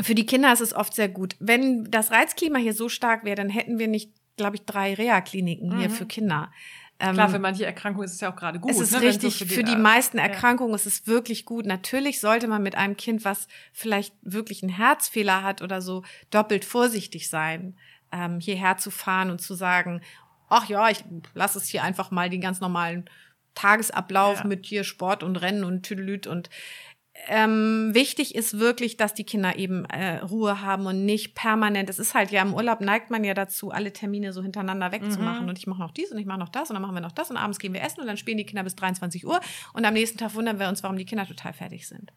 für 0.00 0.14
die 0.14 0.26
Kinder 0.26 0.52
ist 0.52 0.60
es 0.60 0.74
oft 0.74 0.94
sehr 0.94 1.08
gut. 1.08 1.36
Wenn 1.38 1.90
das 1.90 2.10
Reizklima 2.10 2.58
hier 2.58 2.74
so 2.74 2.88
stark 2.88 3.24
wäre, 3.24 3.36
dann 3.36 3.48
hätten 3.48 3.78
wir 3.78 3.88
nicht, 3.88 4.12
glaube 4.36 4.56
ich, 4.56 4.62
drei 4.62 4.94
Reha-Kliniken 4.94 5.74
mhm. 5.74 5.78
hier 5.78 5.90
für 5.90 6.06
Kinder. 6.06 6.52
Klar, 7.00 7.18
ähm, 7.18 7.30
für 7.30 7.38
manche 7.38 7.64
Erkrankungen 7.64 8.04
ist 8.04 8.12
es 8.12 8.20
ja 8.20 8.30
auch 8.30 8.36
gerade 8.36 8.60
gut. 8.60 8.70
Es 8.70 8.78
ist 8.78 8.92
ne, 8.92 9.00
richtig, 9.00 9.32
so 9.32 9.38
für, 9.38 9.44
die, 9.46 9.54
für 9.54 9.64
die 9.64 9.76
meisten 9.76 10.18
Erkrankungen 10.18 10.72
ja. 10.72 10.76
ist 10.76 10.86
es 10.86 11.06
wirklich 11.06 11.46
gut. 11.46 11.64
Natürlich 11.64 12.20
sollte 12.20 12.46
man 12.46 12.62
mit 12.62 12.74
einem 12.74 12.96
Kind, 12.96 13.24
was 13.24 13.48
vielleicht 13.72 14.14
wirklich 14.20 14.62
einen 14.62 14.72
Herzfehler 14.72 15.42
hat 15.42 15.62
oder 15.62 15.80
so, 15.80 16.02
doppelt 16.30 16.66
vorsichtig 16.66 17.30
sein, 17.30 17.74
ähm, 18.12 18.38
hierher 18.38 18.76
zu 18.76 18.90
fahren 18.90 19.30
und 19.30 19.40
zu 19.40 19.54
sagen, 19.54 20.02
ach 20.50 20.68
ja, 20.68 20.90
ich 20.90 21.02
lasse 21.32 21.56
es 21.56 21.68
hier 21.68 21.82
einfach 21.84 22.10
mal 22.10 22.28
den 22.28 22.42
ganz 22.42 22.60
normalen 22.60 23.08
Tagesablauf 23.54 24.40
ja. 24.40 24.46
mit 24.46 24.66
hier 24.66 24.84
Sport 24.84 25.22
und 25.22 25.36
Rennen 25.36 25.64
und 25.64 25.82
Tüdelüt 25.82 26.26
und 26.26 26.50
ähm, 27.28 27.90
wichtig 27.92 28.34
ist 28.34 28.58
wirklich, 28.58 28.96
dass 28.96 29.14
die 29.14 29.24
Kinder 29.24 29.56
eben 29.56 29.84
äh, 29.86 30.18
Ruhe 30.18 30.62
haben 30.62 30.86
und 30.86 31.04
nicht 31.04 31.34
permanent. 31.34 31.90
Es 31.90 31.98
ist 31.98 32.14
halt 32.14 32.30
ja 32.30 32.42
im 32.42 32.54
Urlaub 32.54 32.80
neigt 32.80 33.10
man 33.10 33.24
ja 33.24 33.34
dazu, 33.34 33.70
alle 33.70 33.92
Termine 33.92 34.32
so 34.32 34.42
hintereinander 34.42 34.92
wegzumachen. 34.92 35.42
Mhm. 35.42 35.48
Und 35.48 35.58
ich 35.58 35.66
mache 35.66 35.80
noch 35.80 35.90
dies 35.90 36.12
und 36.12 36.18
ich 36.18 36.26
mache 36.26 36.38
noch 36.38 36.48
das 36.48 36.70
und 36.70 36.74
dann 36.74 36.82
machen 36.82 36.94
wir 36.94 37.00
noch 37.00 37.12
das 37.12 37.30
und 37.30 37.36
abends 37.36 37.58
gehen 37.58 37.74
wir 37.74 37.82
essen 37.82 38.00
und 38.00 38.06
dann 38.06 38.16
spielen 38.16 38.38
die 38.38 38.46
Kinder 38.46 38.62
bis 38.62 38.76
23 38.76 39.26
Uhr 39.26 39.40
und 39.72 39.84
am 39.84 39.94
nächsten 39.94 40.18
Tag 40.18 40.34
wundern 40.34 40.58
wir 40.58 40.68
uns, 40.68 40.82
warum 40.82 40.96
die 40.96 41.04
Kinder 41.04 41.26
total 41.26 41.52
fertig 41.52 41.86
sind. 41.88 42.12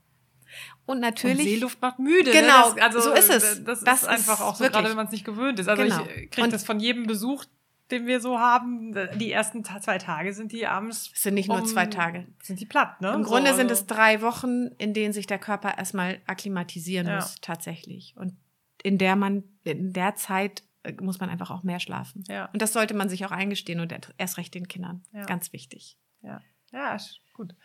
Und 0.86 1.00
natürlich. 1.00 1.40
Und 1.40 1.44
Seeluft 1.46 1.82
macht 1.82 2.00
müde. 2.00 2.32
Genau, 2.32 2.70
ne? 2.70 2.76
das, 2.76 2.96
also, 2.96 3.02
so 3.02 3.14
ist 3.14 3.30
es. 3.30 3.64
Das, 3.64 3.84
das 3.84 4.04
ist 4.04 4.08
einfach 4.08 4.40
auch 4.42 4.56
so, 4.56 4.64
gerade 4.66 4.90
wenn 4.90 4.96
man 4.96 5.08
es 5.08 5.12
nicht 5.12 5.26
gewöhnt 5.26 5.60
ist. 5.60 5.68
Also 5.68 5.82
genau. 5.82 6.06
ich 6.16 6.30
kriege 6.30 6.50
das 6.50 6.64
von 6.64 6.80
jedem 6.80 7.08
Besuch, 7.08 7.46
den 7.94 8.08
wir 8.08 8.20
so 8.20 8.40
haben, 8.40 8.94
die 9.16 9.32
ersten 9.32 9.64
zwei 9.64 9.98
Tage 9.98 10.34
sind 10.34 10.52
die 10.52 10.68
abends. 10.68 11.12
Es 11.14 11.24
sind 11.24 11.36
nicht 11.36 11.48
nur 11.48 11.60
um, 11.60 11.66
zwei 11.66 11.86
Tage. 11.86 12.28
Sind 12.42 12.60
die 12.60 12.66
platt, 12.66 13.00
ne? 13.02 13.14
Im 13.14 13.24
Grunde 13.24 13.52
so, 13.52 13.58
sind 13.58 13.72
es 13.72 13.86
drei 13.86 14.22
Wochen, 14.22 14.68
in 14.78 14.94
denen 14.94 15.14
sich 15.14 15.28
der 15.28 15.40
Körper 15.40 15.78
erstmal 15.78 16.22
akklimatisieren 16.26 17.08
ja. 17.08 17.16
muss, 17.16 17.36
tatsächlich. 17.42 18.16
Und 18.18 18.36
in 18.84 18.98
der 18.98 19.16
man, 19.16 19.44
in 19.64 19.94
der 19.94 20.16
Zeit 20.16 20.64
äh, 20.84 20.94
muss 21.02 21.20
man 21.20 21.30
einfach 21.30 21.52
auch 21.52 21.64
mehr 21.64 21.80
schlafen. 21.80 22.24
Ja. 22.28 22.50
Und 22.52 22.62
das 22.62 22.74
sollte 22.74 22.94
man 22.94 23.10
sich 23.10 23.26
auch 23.26 23.32
eingestehen 23.32 23.80
und 23.80 23.96
erst 24.18 24.38
recht 24.38 24.54
den 24.54 24.68
Kindern. 24.68 25.04
Ja. 25.14 25.26
Ganz 25.26 25.54
wichtig. 25.54 25.98
Ja. 26.22 26.42
Ja, 26.72 26.98
gut. 27.34 27.56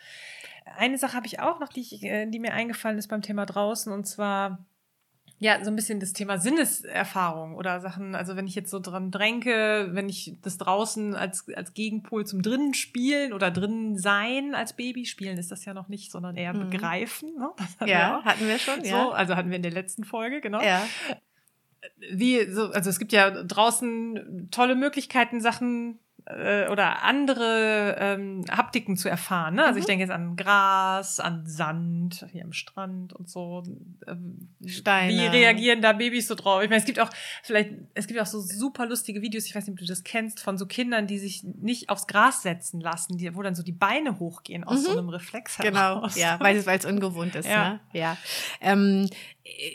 Eine 0.76 0.98
Sache 0.98 1.16
habe 1.16 1.26
ich 1.26 1.40
auch 1.40 1.60
noch, 1.60 1.68
die, 1.68 1.80
ich, 1.80 2.02
äh, 2.02 2.26
die 2.26 2.38
mir 2.38 2.52
eingefallen 2.52 2.98
ist 2.98 3.08
beim 3.08 3.22
Thema 3.22 3.46
draußen, 3.46 3.90
und 3.92 4.04
zwar 4.04 4.66
ja, 5.40 5.62
so 5.62 5.70
ein 5.70 5.76
bisschen 5.76 6.00
das 6.00 6.12
Thema 6.12 6.38
Sinneserfahrung 6.38 7.54
oder 7.54 7.80
Sachen, 7.80 8.16
also 8.16 8.34
wenn 8.34 8.48
ich 8.48 8.56
jetzt 8.56 8.70
so 8.70 8.80
dran 8.80 9.12
dränke, 9.12 9.88
wenn 9.92 10.08
ich 10.08 10.34
das 10.42 10.58
draußen 10.58 11.14
als, 11.14 11.46
als 11.54 11.74
Gegenpol 11.74 12.26
zum 12.26 12.42
drinnen 12.42 12.74
spielen 12.74 13.32
oder 13.32 13.52
drinnen 13.52 13.96
sein 13.96 14.56
als 14.56 14.72
Baby, 14.72 15.06
spielen 15.06 15.38
ist 15.38 15.52
das 15.52 15.64
ja 15.64 15.74
noch 15.74 15.88
nicht, 15.88 16.10
sondern 16.10 16.36
eher 16.36 16.52
mhm. 16.54 16.70
begreifen. 16.70 17.34
Ne? 17.36 17.50
Hatten 17.78 17.88
ja, 17.88 18.18
wir 18.18 18.24
hatten 18.24 18.48
wir 18.48 18.58
schon, 18.58 18.82
so, 18.82 18.90
ja. 18.90 19.10
Also 19.10 19.36
hatten 19.36 19.50
wir 19.50 19.56
in 19.56 19.62
der 19.62 19.72
letzten 19.72 20.02
Folge, 20.02 20.40
genau. 20.40 20.60
Ja. 20.60 20.84
Wie, 22.10 22.50
so, 22.50 22.70
also 22.72 22.90
es 22.90 22.98
gibt 22.98 23.12
ja 23.12 23.30
draußen 23.30 24.48
tolle 24.50 24.74
Möglichkeiten, 24.74 25.40
Sachen 25.40 26.00
äh, 26.28 26.68
oder 26.68 27.02
andere 27.02 27.96
ähm, 27.98 28.44
Haptiken 28.50 28.96
zu 28.96 29.08
erfahren. 29.08 29.54
Ne? 29.54 29.64
Also 29.64 29.74
mhm. 29.74 29.80
ich 29.80 29.86
denke 29.86 30.04
jetzt 30.04 30.10
an 30.10 30.36
Gras, 30.36 31.20
an 31.20 31.46
Sand 31.46 32.26
hier 32.32 32.44
am 32.44 32.52
Strand 32.52 33.12
und 33.12 33.28
so. 33.28 33.62
Ähm, 34.06 34.48
Steine. 34.66 35.12
Wie 35.12 35.26
reagieren 35.26 35.80
da 35.80 35.92
Babys 35.92 36.28
so 36.28 36.34
drauf? 36.34 36.62
Ich 36.62 36.68
meine, 36.68 36.80
es 36.80 36.86
gibt 36.86 37.00
auch 37.00 37.10
vielleicht, 37.42 37.70
es 37.94 38.06
gibt 38.06 38.20
auch 38.20 38.26
so 38.26 38.40
super 38.40 38.86
lustige 38.86 39.22
Videos, 39.22 39.46
ich 39.46 39.54
weiß 39.54 39.66
nicht, 39.66 39.72
ob 39.72 39.78
du 39.78 39.86
das 39.86 40.04
kennst, 40.04 40.40
von 40.40 40.58
so 40.58 40.66
Kindern, 40.66 41.06
die 41.06 41.18
sich 41.18 41.44
nicht 41.44 41.88
aufs 41.88 42.06
Gras 42.06 42.42
setzen 42.42 42.80
lassen, 42.80 43.16
die, 43.16 43.34
wo 43.34 43.42
dann 43.42 43.54
so 43.54 43.62
die 43.62 43.72
Beine 43.72 44.18
hochgehen 44.18 44.64
aus 44.64 44.80
mhm. 44.80 44.84
so 44.84 44.98
einem 44.98 45.08
Reflex 45.08 45.58
heraus. 45.58 46.14
Genau, 46.14 46.26
ja, 46.26 46.38
weil 46.40 46.56
es, 46.56 46.66
weil 46.66 46.78
es 46.78 46.84
ungewohnt 46.84 47.34
ist. 47.36 47.48
Ja. 47.48 47.70
Ne? 47.70 47.80
ja. 47.92 48.16
Ähm, 48.60 49.08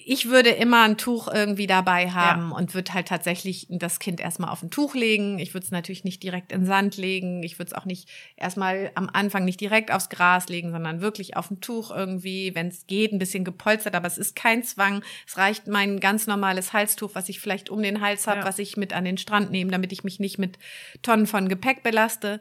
ich 0.06 0.30
würde 0.30 0.50
immer 0.50 0.84
ein 0.84 0.98
Tuch 0.98 1.28
irgendwie 1.28 1.68
dabei 1.68 2.12
haben 2.12 2.52
ja. 2.52 2.56
und 2.56 2.74
würde 2.74 2.94
halt 2.94 3.08
tatsächlich 3.08 3.68
das 3.70 4.00
Kind 4.00 4.20
erstmal 4.20 4.50
auf 4.50 4.62
ein 4.62 4.70
Tuch 4.70 4.94
legen. 4.94 5.40
Ich 5.40 5.54
würde 5.54 5.66
es 5.66 5.72
natürlich 5.72 6.04
nicht 6.04 6.22
direkt 6.22 6.52
in 6.52 6.66
Sand 6.66 6.98
legen. 6.98 7.44
Ich 7.44 7.60
würde 7.60 7.68
es 7.68 7.74
auch 7.74 7.86
nicht 7.86 8.08
erstmal 8.38 8.92
am 8.96 9.10
Anfang 9.12 9.46
nicht 9.46 9.60
direkt 9.60 9.92
aufs 9.92 10.10
Gras 10.10 10.48
legen, 10.48 10.72
sondern 10.72 11.02
wirklich 11.02 11.36
auf 11.38 11.50
ein 11.50 11.60
Tuch 11.60 11.92
irgendwie, 11.92 12.54
wenn 12.56 12.68
es 12.68 12.88
geht, 12.88 13.12
ein 13.12 13.20
bisschen 13.20 13.44
gepolstert. 13.44 13.96
Aber 13.96 14.08
es 14.08 14.18
ist 14.18 14.36
kein 14.36 14.64
Zwang. 14.64 15.04
Es 15.28 15.38
reicht 15.38 15.68
mein 15.68 16.00
ganz 16.00 16.28
normales 16.28 16.72
Halstuch, 16.72 17.12
was 17.14 17.28
ich 17.30 17.40
vielleicht 17.40 17.70
um 17.70 17.82
den 17.82 18.00
Hals 18.00 18.28
habe, 18.28 18.40
ja. 18.40 18.46
was 18.46 18.60
ich 18.60 18.78
mit 18.78 18.94
an 18.94 19.06
den 19.06 19.18
Strand 19.18 19.52
nehme, 19.52 19.72
damit 19.72 19.92
ich 19.92 20.04
mich 20.04 20.20
nicht 20.20 20.38
mit 20.38 20.60
Tonnen 21.02 21.28
von 21.28 21.50
Gepäck 21.50 21.84
belaste. 21.84 22.40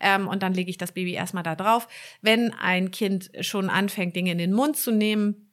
Ähm, 0.00 0.28
und 0.28 0.42
dann 0.42 0.54
lege 0.54 0.70
ich 0.70 0.78
das 0.78 0.92
Baby 0.92 1.14
erstmal 1.14 1.44
da 1.44 1.56
drauf. 1.56 1.88
Wenn 2.20 2.52
ein 2.52 2.90
Kind 2.90 3.30
schon 3.40 3.70
anfängt, 3.70 4.16
Dinge 4.16 4.32
in 4.32 4.38
den 4.38 4.52
Mund 4.52 4.76
zu 4.76 4.92
nehmen, 4.92 5.43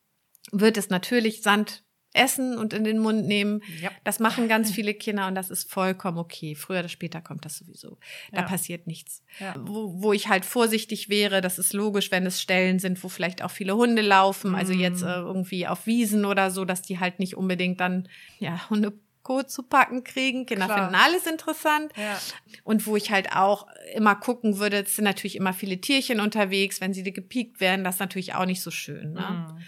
wird 0.51 0.77
es 0.77 0.89
natürlich 0.89 1.41
Sand 1.41 1.83
essen 2.13 2.57
und 2.57 2.73
in 2.73 2.83
den 2.83 2.99
Mund 2.99 3.25
nehmen. 3.25 3.61
Ja. 3.81 3.89
Das 4.03 4.19
machen 4.19 4.47
ganz 4.47 4.71
viele 4.71 4.93
Kinder 4.93 5.27
und 5.27 5.35
das 5.35 5.49
ist 5.49 5.71
vollkommen 5.71 6.17
okay. 6.17 6.55
Früher 6.55 6.79
oder 6.79 6.89
später 6.89 7.21
kommt 7.21 7.45
das 7.45 7.57
sowieso. 7.57 7.97
Da 8.31 8.41
ja. 8.41 8.47
passiert 8.47 8.87
nichts. 8.87 9.23
Ja. 9.39 9.55
Wo, 9.57 10.01
wo 10.01 10.13
ich 10.13 10.27
halt 10.27 10.43
vorsichtig 10.43 11.09
wäre, 11.09 11.41
das 11.41 11.57
ist 11.57 11.73
logisch, 11.73 12.11
wenn 12.11 12.25
es 12.25 12.41
Stellen 12.41 12.79
sind, 12.79 13.01
wo 13.03 13.09
vielleicht 13.09 13.41
auch 13.41 13.51
viele 13.51 13.75
Hunde 13.75 14.01
laufen, 14.01 14.55
also 14.55 14.73
jetzt 14.73 15.01
mhm. 15.01 15.07
äh, 15.07 15.15
irgendwie 15.15 15.67
auf 15.67 15.85
Wiesen 15.85 16.25
oder 16.25 16.51
so, 16.51 16.65
dass 16.65 16.81
die 16.81 16.99
halt 16.99 17.19
nicht 17.19 17.37
unbedingt 17.37 17.79
dann 17.79 18.09
ja 18.39 18.69
Hunde 18.69 18.93
Code 19.23 19.47
zu 19.47 19.63
packen 19.63 20.03
kriegen. 20.03 20.45
Kinder 20.47 20.65
Klar. 20.65 20.79
finden 20.79 20.95
alles 20.95 21.27
interessant. 21.27 21.93
Ja. 21.95 22.19
Und 22.63 22.87
wo 22.87 22.97
ich 22.97 23.11
halt 23.11 23.35
auch 23.35 23.67
immer 23.93 24.15
gucken 24.15 24.57
würde, 24.57 24.81
es 24.81 24.95
sind 24.95 25.05
natürlich 25.05 25.35
immer 25.35 25.53
viele 25.53 25.79
Tierchen 25.79 26.19
unterwegs, 26.19 26.81
wenn 26.81 26.93
sie 26.93 27.03
gepiekt 27.03 27.59
werden, 27.59 27.83
das 27.83 27.95
ist 27.95 27.99
natürlich 27.99 28.33
auch 28.33 28.45
nicht 28.45 28.61
so 28.61 28.71
schön. 28.71 29.13
Ne? 29.13 29.21
Mhm. 29.21 29.63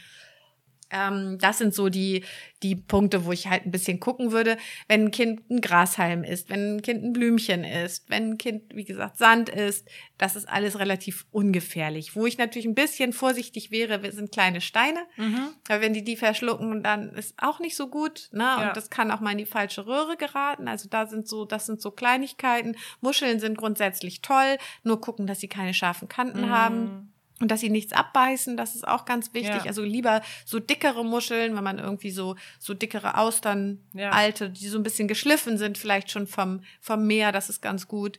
Ähm, 0.94 1.38
das 1.40 1.58
sind 1.58 1.74
so 1.74 1.90
die, 1.90 2.24
die 2.62 2.76
Punkte, 2.76 3.26
wo 3.26 3.32
ich 3.32 3.48
halt 3.48 3.66
ein 3.66 3.72
bisschen 3.72 4.00
gucken 4.00 4.32
würde, 4.32 4.58
wenn 4.88 5.06
ein 5.06 5.12
Kind 5.12 5.50
ein 5.50 5.60
Grashalm 5.60 6.24
ist, 6.24 6.50
wenn 6.50 6.76
ein 6.76 6.82
Kind 6.82 7.04
ein 7.04 7.14
Blümchen 7.14 7.64
ist, 7.64 8.10
wenn 8.10 8.32
ein 8.32 8.38
Kind, 8.38 8.76
wie 8.76 8.86
gesagt, 8.86 9.18
Sand 9.18 9.50
ist. 9.50 9.88
Das 10.18 10.36
ist 10.36 10.48
alles 10.48 10.80
relativ 10.80 11.26
ungefährlich. 11.32 12.16
Wo 12.16 12.26
ich 12.26 12.38
natürlich 12.38 12.68
ein 12.68 12.76
bisschen 12.76 13.12
vorsichtig 13.12 13.72
wäre, 13.72 14.00
sind 14.12 14.32
kleine 14.32 14.62
Steine. 14.62 15.00
Mhm. 15.18 15.50
Weil 15.68 15.82
wenn 15.82 15.94
die 15.94 16.04
die 16.04 16.16
verschlucken, 16.16 16.84
dann 16.84 17.10
ist 17.14 17.34
auch 17.38 17.60
nicht 17.60 17.76
so 17.76 17.88
gut. 17.88 18.30
Ne? 18.32 18.44
Ja. 18.44 18.68
Und 18.68 18.78
das 18.78 18.90
kann 18.90 19.12
auch 19.12 19.20
mal 19.20 19.32
in 19.32 19.40
die 19.40 19.46
falsche 19.46 19.88
Röhre 19.88 20.16
geraten. 20.16 20.68
Also 20.68 20.88
da 20.90 21.08
sind 21.08 21.28
so, 21.28 21.46
das 21.46 21.66
sind 21.66 21.82
so 21.82 21.92
Kleinigkeiten. 21.92 22.78
Muscheln 23.02 23.40
sind 23.40 23.58
grundsätzlich 23.58 24.22
toll. 24.22 24.58
Nur 24.84 25.02
gucken, 25.02 25.28
dass 25.28 25.40
sie 25.40 25.48
keine 25.50 25.74
scharfen 25.74 26.08
Kanten 26.08 26.42
mhm. 26.42 26.50
haben. 26.50 27.13
Und 27.44 27.52
dass 27.52 27.60
sie 27.60 27.70
nichts 27.70 27.92
abbeißen, 27.92 28.56
das 28.56 28.74
ist 28.74 28.88
auch 28.88 29.04
ganz 29.04 29.34
wichtig. 29.34 29.64
Ja. 29.64 29.66
Also 29.66 29.84
lieber 29.84 30.22
so 30.46 30.62
dickere 30.62 31.04
Muscheln, 31.04 31.58
wenn 31.58 31.64
man 31.66 31.78
irgendwie 31.78 32.10
so, 32.10 32.38
so 32.58 32.74
dickere 32.74 33.18
Austern, 33.18 33.80
ja. 33.92 34.12
alte, 34.12 34.50
die 34.50 34.70
so 34.70 34.80
ein 34.80 34.84
bisschen 34.84 35.10
geschliffen 35.10 35.58
sind, 35.58 35.78
vielleicht 35.78 36.10
schon 36.10 36.26
vom, 36.26 36.62
vom 36.80 37.06
Meer, 37.06 37.34
das 37.34 37.50
ist 37.50 37.62
ganz 37.62 37.90
gut. 37.90 38.18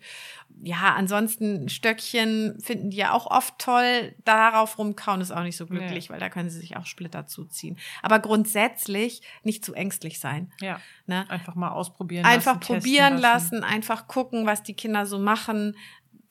Ja, 0.62 0.92
ansonsten 0.94 1.70
Stöckchen 1.70 2.60
finden 2.60 2.90
die 2.90 2.98
ja 2.98 3.12
auch 3.12 3.26
oft 3.26 3.58
toll. 3.58 4.14
Darauf 4.26 4.76
rumkauen 4.76 5.22
ist 5.22 5.30
auch 5.30 5.42
nicht 5.42 5.56
so 5.56 5.64
glücklich, 5.64 6.10
nee. 6.10 6.12
weil 6.12 6.20
da 6.20 6.28
können 6.28 6.50
sie 6.50 6.60
sich 6.60 6.76
auch 6.76 6.84
Splitter 6.84 7.26
zuziehen. 7.26 7.78
Aber 8.02 8.18
grundsätzlich 8.18 9.22
nicht 9.42 9.64
zu 9.64 9.72
ängstlich 9.72 10.20
sein. 10.20 10.52
Ja. 10.60 10.82
Ne? 11.06 11.24
Einfach 11.30 11.54
mal 11.54 11.70
ausprobieren. 11.70 12.26
Einfach 12.26 12.56
lassen, 12.56 12.66
probieren 12.66 13.16
lassen. 13.16 13.60
lassen, 13.60 13.64
einfach 13.64 14.06
gucken, 14.06 14.44
was 14.44 14.62
die 14.62 14.74
Kinder 14.74 15.06
so 15.06 15.18
machen 15.18 15.74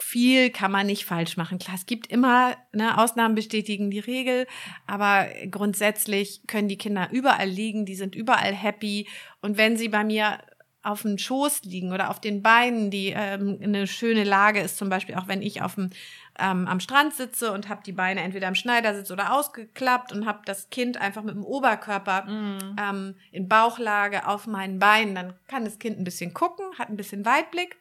viel 0.04 0.50
kann 0.50 0.72
man 0.72 0.86
nicht 0.86 1.06
falsch 1.06 1.38
machen. 1.38 1.60
Klar, 1.60 1.76
es 1.76 1.86
gibt 1.86 2.08
immer 2.08 2.56
ne, 2.72 2.98
Ausnahmen 2.98 3.36
bestätigen 3.36 3.90
die 3.90 4.00
Regel, 4.00 4.48
aber 4.86 5.28
grundsätzlich 5.50 6.42
können 6.48 6.68
die 6.68 6.78
Kinder 6.78 7.10
überall 7.12 7.50
liegen, 7.50 7.86
die 7.86 7.96
sind 7.96 8.14
überall 8.14 8.54
happy 8.54 9.08
und 9.42 9.58
wenn 9.58 9.78
sie 9.78 9.90
bei 9.90 10.04
mir 10.04 10.40
auf 10.84 11.04
dem 11.04 11.18
Schoß 11.18 11.64
liegen 11.64 11.94
oder 11.94 12.10
auf 12.10 12.20
den 12.20 12.44
Beinen, 12.44 12.92
die 12.92 13.14
ähm, 13.16 13.58
eine 13.64 13.88
schöne 13.88 14.26
Lage 14.26 14.60
ist, 14.60 14.78
zum 14.78 14.90
Beispiel 14.90 15.16
auch 15.16 15.30
wenn 15.30 15.42
ich 15.42 15.62
auf 15.62 15.76
dem 15.76 15.92
ähm, 16.38 16.68
am 16.68 16.80
Strand 16.80 17.14
sitze 17.14 17.52
und 17.52 17.70
habe 17.70 17.84
die 17.86 17.92
Beine 17.92 18.22
entweder 18.22 18.48
am 18.48 18.56
Schneidersitz 18.56 19.10
oder 19.12 19.34
ausgeklappt 19.34 20.12
und 20.12 20.26
habe 20.26 20.42
das 20.46 20.70
Kind 20.70 21.00
einfach 21.00 21.24
mit 21.24 21.36
dem 21.36 21.46
Oberkörper 21.46 22.24
mm. 22.24 22.76
ähm, 22.80 23.16
in 23.32 23.48
Bauchlage 23.48 24.28
auf 24.28 24.48
meinen 24.48 24.80
Beinen, 24.80 25.16
dann 25.16 25.34
kann 25.48 25.64
das 25.64 25.80
Kind 25.80 26.00
ein 26.00 26.04
bisschen 26.04 26.34
gucken, 26.34 26.66
hat 26.78 26.90
ein 26.90 26.98
bisschen 26.98 27.24
Weitblick 27.24 27.78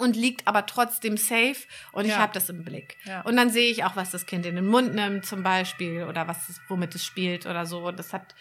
und 0.00 0.16
liegt 0.16 0.46
aber 0.46 0.66
trotzdem 0.66 1.16
safe 1.16 1.56
und 1.92 2.06
ja. 2.06 2.12
ich 2.12 2.18
habe 2.18 2.32
das 2.32 2.48
im 2.48 2.64
Blick. 2.64 2.96
Ja. 3.04 3.22
Und 3.22 3.36
dann 3.36 3.50
sehe 3.50 3.70
ich 3.70 3.84
auch, 3.84 3.96
was 3.96 4.10
das 4.10 4.26
Kind 4.26 4.46
in 4.46 4.56
den 4.56 4.66
Mund 4.66 4.94
nimmt 4.94 5.26
zum 5.26 5.42
Beispiel 5.42 6.04
oder 6.04 6.26
was 6.28 6.48
es, 6.48 6.60
womit 6.68 6.94
es 6.94 7.04
spielt 7.04 7.46
oder 7.46 7.66
so. 7.66 7.86
Und 7.86 7.98
das 7.98 8.12
hat, 8.12 8.34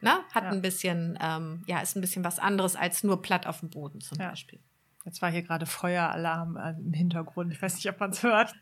ne, 0.00 0.20
hat 0.32 0.44
ja. 0.44 0.50
ein 0.50 0.62
bisschen, 0.62 1.18
ähm, 1.20 1.62
ja, 1.66 1.80
ist 1.80 1.96
ein 1.96 2.00
bisschen 2.00 2.24
was 2.24 2.38
anderes 2.38 2.76
als 2.76 3.04
nur 3.04 3.22
platt 3.22 3.46
auf 3.46 3.60
dem 3.60 3.70
Boden 3.70 4.00
zum 4.00 4.18
Beispiel. 4.18 4.60
Jetzt 5.04 5.20
war 5.20 5.30
hier 5.30 5.42
gerade 5.42 5.66
Feueralarm 5.66 6.56
äh, 6.56 6.70
im 6.70 6.94
Hintergrund. 6.94 7.52
Ich 7.52 7.60
weiß 7.60 7.74
nicht, 7.74 7.88
ob 7.90 8.00
man 8.00 8.10
es 8.10 8.22
hört. 8.22 8.54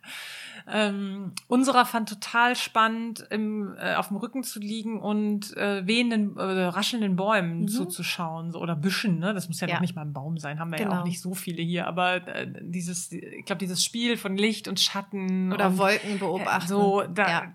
Ähm, 0.70 1.32
unserer 1.46 1.86
fand 1.86 2.08
total 2.08 2.56
spannend, 2.56 3.24
im, 3.30 3.76
äh, 3.78 3.94
auf 3.94 4.08
dem 4.08 4.16
Rücken 4.16 4.42
zu 4.42 4.58
liegen 4.58 5.00
und 5.00 5.56
äh, 5.56 5.86
wehenden, 5.86 6.36
äh, 6.36 6.42
raschelnden 6.42 7.14
Bäumen 7.14 7.60
mhm. 7.60 7.68
zuzuschauen 7.68 8.50
so, 8.50 8.60
oder 8.60 8.74
Büschen. 8.74 9.20
Ne? 9.20 9.34
Das 9.34 9.46
muss 9.46 9.60
ja, 9.60 9.68
ja. 9.68 9.74
noch 9.74 9.80
nicht 9.80 9.94
mal 9.94 10.02
ein 10.02 10.12
Baum 10.12 10.36
sein, 10.38 10.58
haben 10.58 10.70
wir 10.70 10.78
genau. 10.78 10.92
ja 10.92 11.00
auch 11.00 11.04
nicht 11.04 11.20
so 11.20 11.34
viele 11.34 11.62
hier. 11.62 11.86
Aber 11.86 12.26
äh, 12.26 12.48
dieses, 12.60 13.12
ich 13.12 13.44
glaube, 13.44 13.60
dieses 13.60 13.84
Spiel 13.84 14.16
von 14.16 14.36
Licht 14.36 14.66
und 14.66 14.80
Schatten 14.80 15.52
oder 15.52 15.68
und, 15.68 15.78
Wolken 15.78 16.18
beobachten. 16.18 16.66
So, 16.68 17.02
da 17.02 17.28
ja. 17.28 17.52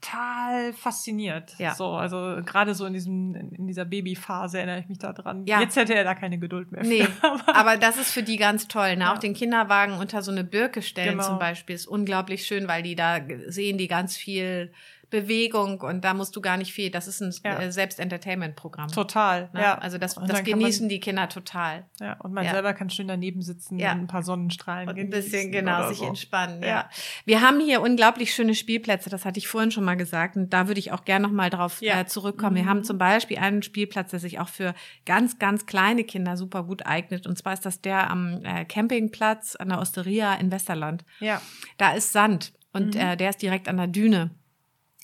Total 0.00 0.72
fasziniert. 0.72 1.54
Ja. 1.58 1.74
So, 1.74 1.92
also 1.92 2.40
gerade 2.44 2.74
so 2.74 2.86
in 2.86 2.92
diesem, 2.92 3.34
in 3.34 3.66
dieser 3.66 3.84
Babyphase 3.84 4.58
erinnere 4.58 4.80
ich 4.80 4.88
mich 4.88 4.98
da 4.98 5.12
dran. 5.12 5.46
Ja. 5.46 5.60
Jetzt 5.60 5.76
hätte 5.76 5.94
er 5.94 6.04
da 6.04 6.14
keine 6.14 6.38
Geduld 6.38 6.72
mehr. 6.72 6.84
Für. 6.84 6.90
Nee, 6.90 7.06
aber 7.46 7.76
das 7.76 7.98
ist 7.98 8.10
für 8.10 8.22
die 8.22 8.36
ganz 8.36 8.66
toll. 8.66 8.96
Ne? 8.96 9.04
Ja. 9.04 9.14
Auch 9.14 9.18
den 9.18 9.32
Kinderwagen 9.32 9.94
unter 9.94 10.22
so 10.22 10.32
eine 10.32 10.42
Birke 10.42 10.82
stellen 10.82 11.18
genau. 11.18 11.24
zum 11.24 11.38
Beispiel 11.38 11.76
ist 11.76 11.86
unglaublich 11.86 12.46
schön, 12.46 12.66
weil 12.66 12.82
die 12.82 12.96
da 12.96 13.20
sehen 13.46 13.78
die 13.78 13.86
ganz 13.86 14.16
viel 14.16 14.72
Bewegung 15.10 15.80
und 15.80 16.04
da 16.04 16.14
musst 16.14 16.34
du 16.36 16.40
gar 16.40 16.56
nicht 16.56 16.72
viel. 16.72 16.90
Das 16.90 17.08
ist 17.08 17.20
ein 17.20 17.34
ja. 17.44 17.60
Äh, 17.60 17.72
Selbst-Entertainment-Programm. 17.72 18.92
Total. 18.92 19.50
Ne? 19.52 19.60
Ja. 19.60 19.78
Also 19.78 19.98
das, 19.98 20.14
das 20.14 20.44
genießen 20.44 20.84
man, 20.84 20.88
die 20.88 21.00
Kinder 21.00 21.28
total. 21.28 21.86
Ja, 22.00 22.14
und 22.20 22.32
man 22.32 22.44
ja. 22.44 22.52
selber 22.52 22.72
kann 22.74 22.90
schön 22.90 23.08
daneben 23.08 23.42
sitzen 23.42 23.78
ja. 23.78 23.92
und 23.92 24.00
ein 24.00 24.06
paar 24.06 24.22
Sonnenstrahlen 24.22 24.88
und 24.88 24.98
ein 24.98 25.10
bisschen 25.10 25.50
genau 25.50 25.88
sich 25.88 25.98
so. 25.98 26.06
entspannen. 26.06 26.62
Ja. 26.62 26.88
Wir 27.24 27.40
haben 27.40 27.60
hier 27.60 27.82
unglaublich 27.82 28.32
schöne 28.32 28.54
Spielplätze. 28.54 29.10
Das 29.10 29.24
hatte 29.24 29.38
ich 29.38 29.48
vorhin 29.48 29.72
schon 29.72 29.84
mal 29.84 29.96
gesagt 29.96 30.36
und 30.36 30.52
da 30.52 30.68
würde 30.68 30.78
ich 30.78 30.92
auch 30.92 31.04
gerne 31.04 31.26
noch 31.26 31.34
mal 31.34 31.50
drauf 31.50 31.82
äh, 31.82 32.06
zurückkommen. 32.06 32.54
Mhm. 32.54 32.60
Wir 32.60 32.66
haben 32.66 32.84
zum 32.84 32.98
Beispiel 32.98 33.38
einen 33.38 33.62
Spielplatz, 33.62 34.10
der 34.10 34.20
sich 34.20 34.38
auch 34.38 34.48
für 34.48 34.74
ganz 35.04 35.38
ganz 35.38 35.66
kleine 35.66 36.04
Kinder 36.04 36.36
super 36.36 36.62
gut 36.62 36.86
eignet 36.86 37.26
und 37.26 37.36
zwar 37.36 37.52
ist 37.54 37.66
das 37.66 37.80
der 37.80 38.10
am 38.10 38.44
äh, 38.44 38.64
Campingplatz 38.64 39.56
an 39.56 39.70
der 39.70 39.80
Osteria 39.80 40.34
in 40.34 40.52
Westerland. 40.52 41.04
Ja. 41.18 41.42
Da 41.78 41.92
ist 41.92 42.12
Sand 42.12 42.52
und 42.72 42.94
mhm. 42.94 43.00
äh, 43.00 43.16
der 43.16 43.30
ist 43.30 43.42
direkt 43.42 43.68
an 43.68 43.76
der 43.76 43.88
Düne. 43.88 44.30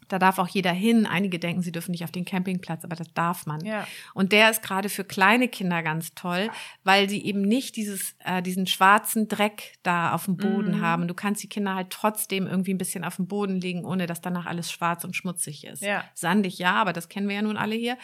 Da 0.08 0.18
darf 0.18 0.38
auch 0.38 0.48
jeder 0.48 0.72
hin. 0.72 1.06
Einige 1.06 1.38
denken, 1.38 1.62
sie 1.62 1.72
dürfen 1.72 1.90
nicht 1.90 2.04
auf 2.04 2.12
den 2.12 2.24
Campingplatz, 2.24 2.84
aber 2.84 2.96
das 2.96 3.12
darf 3.14 3.46
man. 3.46 3.64
Ja. 3.64 3.86
Und 4.14 4.32
der 4.32 4.50
ist 4.50 4.62
gerade 4.62 4.88
für 4.88 5.04
kleine 5.04 5.48
Kinder 5.48 5.82
ganz 5.82 6.14
toll, 6.14 6.50
weil 6.84 7.08
sie 7.08 7.24
eben 7.24 7.42
nicht 7.42 7.76
dieses, 7.76 8.14
äh, 8.24 8.42
diesen 8.42 8.66
schwarzen 8.66 9.28
Dreck 9.28 9.78
da 9.82 10.12
auf 10.12 10.26
dem 10.26 10.36
Boden 10.36 10.78
mhm. 10.78 10.80
haben. 10.80 11.08
Du 11.08 11.14
kannst 11.14 11.42
die 11.42 11.48
Kinder 11.48 11.74
halt 11.74 11.90
trotzdem 11.90 12.46
irgendwie 12.46 12.74
ein 12.74 12.78
bisschen 12.78 13.04
auf 13.04 13.16
dem 13.16 13.26
Boden 13.26 13.60
legen, 13.60 13.84
ohne 13.84 14.06
dass 14.06 14.20
danach 14.20 14.46
alles 14.46 14.70
schwarz 14.70 15.04
und 15.04 15.16
schmutzig 15.16 15.64
ist. 15.66 15.82
Ja. 15.82 16.04
Sandig 16.14 16.58
ja, 16.58 16.74
aber 16.74 16.92
das 16.92 17.08
kennen 17.08 17.28
wir 17.28 17.36
ja 17.36 17.42
nun 17.42 17.56
alle 17.56 17.74
hier 17.74 17.96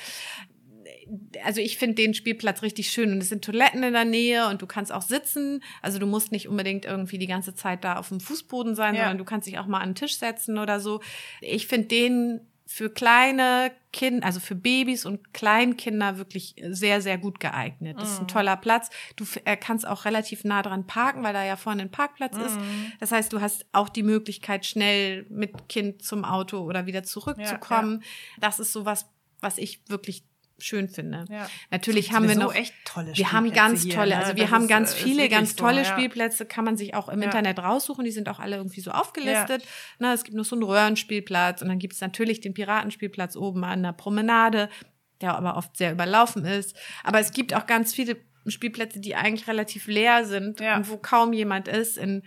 also 1.44 1.61
ich 1.61 1.79
finde 1.79 1.96
den 1.96 2.14
Spielplatz 2.14 2.62
richtig 2.62 2.90
schön 2.90 3.12
und 3.12 3.18
es 3.18 3.29
sind 3.29 3.44
Toiletten 3.44 3.83
in 3.83 3.92
der 3.92 4.05
Nähe 4.05 4.48
und 4.48 4.62
du 4.62 4.66
kannst 4.66 4.92
auch 4.92 5.03
sitzen. 5.03 5.62
Also 5.83 5.98
du 5.98 6.07
musst 6.07 6.33
nicht 6.33 6.48
unbedingt 6.48 6.85
irgendwie 6.85 7.18
die 7.18 7.27
ganze 7.27 7.55
Zeit 7.55 7.85
da 7.85 7.96
auf 7.96 8.09
dem 8.09 8.20
Fußboden 8.20 8.75
sein, 8.75 8.94
ja. 8.94 9.03
sondern 9.03 9.18
du 9.18 9.25
kannst 9.25 9.46
dich 9.46 9.59
auch 9.59 9.66
mal 9.66 9.81
an 9.81 9.90
den 9.90 9.94
Tisch 9.94 10.18
setzen 10.18 10.59
oder 10.59 10.81
so. 10.81 11.01
Ich 11.40 11.66
finde 11.66 11.88
den 11.88 12.40
für 12.64 12.88
kleine 12.88 13.72
Kinder, 13.92 14.25
also 14.27 14.40
für 14.40 14.55
Babys 14.55 15.05
und 15.05 15.35
Kleinkinder 15.35 16.16
wirklich 16.16 16.55
sehr, 16.70 17.03
sehr 17.03 17.18
gut 17.18 17.38
geeignet. 17.38 18.01
Das 18.01 18.12
ist 18.12 18.20
ein 18.20 18.25
mm. 18.25 18.29
toller 18.29 18.57
Platz. 18.57 18.88
Du 19.16 19.27
kannst 19.61 19.87
auch 19.87 20.07
relativ 20.07 20.44
nah 20.44 20.62
dran 20.62 20.87
parken, 20.87 21.22
weil 21.22 21.35
da 21.35 21.44
ja 21.44 21.57
vorne 21.57 21.83
ein 21.83 21.90
Parkplatz 21.90 22.35
ist. 22.38 22.59
Mm. 22.59 22.92
Das 22.98 23.12
heißt, 23.12 23.31
du 23.31 23.42
hast 23.42 23.66
auch 23.72 23.90
die 23.90 24.03
Möglichkeit, 24.03 24.64
schnell 24.64 25.27
mit 25.29 25.68
Kind 25.68 26.03
zum 26.03 26.25
Auto 26.25 26.61
oder 26.61 26.87
wieder 26.87 27.03
zurückzukommen. 27.03 28.01
Ja, 28.01 28.07
ja. 28.07 28.40
Das 28.40 28.59
ist 28.59 28.72
sowas, 28.72 29.11
was 29.40 29.59
ich 29.59 29.83
wirklich 29.88 30.25
schön 30.62 30.88
finde. 30.88 31.25
Ja. 31.29 31.48
Natürlich 31.70 32.12
haben 32.12 32.29
wir 32.29 32.37
noch 32.37 32.55
echt 32.55 32.75
tolle 32.85 33.16
Wir 33.16 33.33
haben 33.33 33.53
ganz 33.53 33.83
tolle, 33.83 34.07
hier, 34.07 34.16
ne? 34.16 34.25
also 34.25 34.37
wir 34.37 34.51
haben 34.51 34.68
ganz 34.68 34.92
äh, 34.92 34.96
viele 34.96 35.29
ganz 35.29 35.57
tolle 35.57 35.85
so, 35.85 35.90
ja. 35.90 35.96
Spielplätze, 35.96 36.46
kann 36.46 36.64
man 36.64 36.77
sich 36.77 36.94
auch 36.94 37.09
im 37.09 37.20
ja. 37.20 37.27
Internet 37.27 37.59
raussuchen, 37.59 38.05
die 38.05 38.11
sind 38.11 38.29
auch 38.29 38.38
alle 38.38 38.57
irgendwie 38.57 38.81
so 38.81 38.90
aufgelistet. 38.90 39.64
Na, 39.98 40.12
es 40.12 40.25
gibt 40.25 40.37
noch 40.37 40.44
so 40.44 40.57
einen 40.57 40.62
Röhrenspielplatz 40.62 41.62
und 41.62 41.68
dann 41.68 41.79
gibt 41.79 41.94
es 41.94 42.01
natürlich 42.01 42.40
den 42.40 42.55
Piratenspielplatz 42.55 43.37
oben 43.37 43.64
an 43.64 43.83
der 43.83 43.92
Promenade, 43.92 44.68
der 45.20 45.37
aber 45.37 45.57
oft 45.57 45.77
sehr 45.77 45.92
überlaufen 45.92 46.44
ist, 46.44 46.77
aber 47.05 47.20
es 47.20 47.33
gibt 47.33 47.55
auch 47.55 47.66
ganz 47.66 47.94
viele 47.94 48.16
Spielplätze, 48.46 49.01
die 49.01 49.14
eigentlich 49.14 49.46
relativ 49.46 49.87
leer 49.87 50.25
sind 50.25 50.61
und 50.61 50.90
wo 50.90 50.96
kaum 50.96 51.33
jemand 51.33 51.68
ist 51.68 51.96
in 51.96 52.22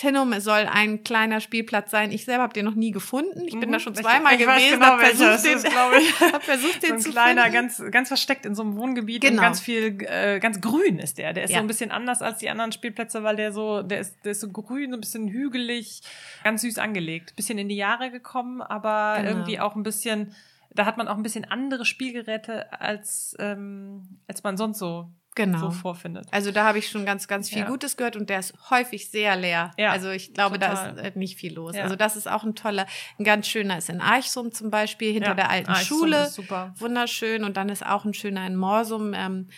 Tenum 0.00 0.32
soll 0.40 0.66
ein 0.66 1.04
kleiner 1.04 1.40
Spielplatz 1.40 1.90
sein. 1.90 2.10
Ich 2.10 2.24
selber 2.24 2.44
habe 2.44 2.54
den 2.54 2.64
noch 2.64 2.74
nie 2.74 2.90
gefunden. 2.90 3.42
Ich 3.44 3.60
bin 3.60 3.68
mhm. 3.68 3.72
da 3.72 3.80
schon 3.80 3.94
zweimal 3.94 4.32
ich, 4.32 4.40
ich 4.40 4.46
gewesen, 4.46 4.80
genau, 4.80 4.86
habe 4.86 5.04
versucht, 5.04 5.44
den, 5.44 5.56
ist, 5.58 5.66
ich. 5.66 6.20
hab 6.32 6.42
versucht, 6.42 6.82
den 6.82 6.98
so 6.98 7.10
ein 7.10 7.12
kleiner, 7.12 7.42
finden. 7.42 7.54
ganz, 7.54 7.82
ganz 7.90 8.08
versteckt 8.08 8.46
in 8.46 8.54
so 8.54 8.62
einem 8.62 8.76
Wohngebiet 8.76 9.20
genau. 9.20 9.34
und 9.34 9.40
ganz 9.42 9.60
viel, 9.60 9.98
äh, 10.08 10.40
ganz 10.40 10.62
grün 10.62 10.98
ist 10.98 11.18
der. 11.18 11.34
Der 11.34 11.44
ist 11.44 11.50
ja. 11.50 11.58
so 11.58 11.64
ein 11.64 11.66
bisschen 11.66 11.90
anders 11.90 12.22
als 12.22 12.38
die 12.38 12.48
anderen 12.48 12.72
Spielplätze, 12.72 13.22
weil 13.24 13.36
der 13.36 13.52
so, 13.52 13.82
der 13.82 14.00
ist, 14.00 14.16
der 14.24 14.32
ist 14.32 14.40
so 14.40 14.48
grün, 14.48 14.90
so 14.90 14.96
ein 14.96 15.00
bisschen 15.02 15.28
hügelig, 15.28 16.00
ganz 16.44 16.62
süß 16.62 16.78
angelegt. 16.78 17.36
Bisschen 17.36 17.58
in 17.58 17.68
die 17.68 17.76
Jahre 17.76 18.10
gekommen, 18.10 18.62
aber 18.62 19.16
genau. 19.18 19.28
irgendwie 19.28 19.60
auch 19.60 19.76
ein 19.76 19.82
bisschen, 19.82 20.34
da 20.70 20.86
hat 20.86 20.96
man 20.96 21.08
auch 21.08 21.16
ein 21.16 21.22
bisschen 21.22 21.44
andere 21.44 21.84
Spielgeräte 21.84 22.72
als, 22.72 23.36
ähm, 23.38 24.18
als 24.26 24.42
man 24.42 24.56
sonst 24.56 24.78
so 24.78 25.10
genau. 25.34 25.58
so 25.58 25.70
vorfindet. 25.70 26.26
Also 26.30 26.50
da 26.50 26.64
habe 26.64 26.78
ich 26.78 26.88
schon 26.88 27.04
ganz, 27.04 27.28
ganz 27.28 27.48
viel 27.48 27.60
ja. 27.60 27.66
Gutes 27.66 27.96
gehört 27.96 28.16
und 28.16 28.30
der 28.30 28.40
ist 28.40 28.54
häufig 28.70 29.10
sehr 29.10 29.36
leer. 29.36 29.72
Ja, 29.76 29.90
also 29.90 30.10
ich 30.10 30.34
glaube, 30.34 30.58
total. 30.58 30.94
da 30.94 31.02
ist 31.02 31.16
äh, 31.16 31.18
nicht 31.18 31.36
viel 31.38 31.54
los. 31.54 31.76
Ja. 31.76 31.84
Also 31.84 31.96
das 31.96 32.16
ist 32.16 32.28
auch 32.28 32.44
ein 32.44 32.54
toller, 32.54 32.86
ein 33.18 33.24
ganz 33.24 33.46
schöner 33.46 33.78
ist 33.78 33.88
in 33.88 34.00
Eichsum 34.00 34.52
zum 34.52 34.70
Beispiel, 34.70 35.12
hinter 35.12 35.34
der 35.34 35.50
alten 35.50 35.70
Eichsum 35.70 35.98
Schule. 35.98 36.30
Wunderschön. 36.78 37.44
Und 37.44 37.56
dann 37.56 37.68
ist 37.68 37.84
auch 37.84 38.04
ein 38.04 38.14
schöner 38.14 38.46
in 38.46 38.56
Morsum. 38.56 39.14
Ähm, 39.14 39.48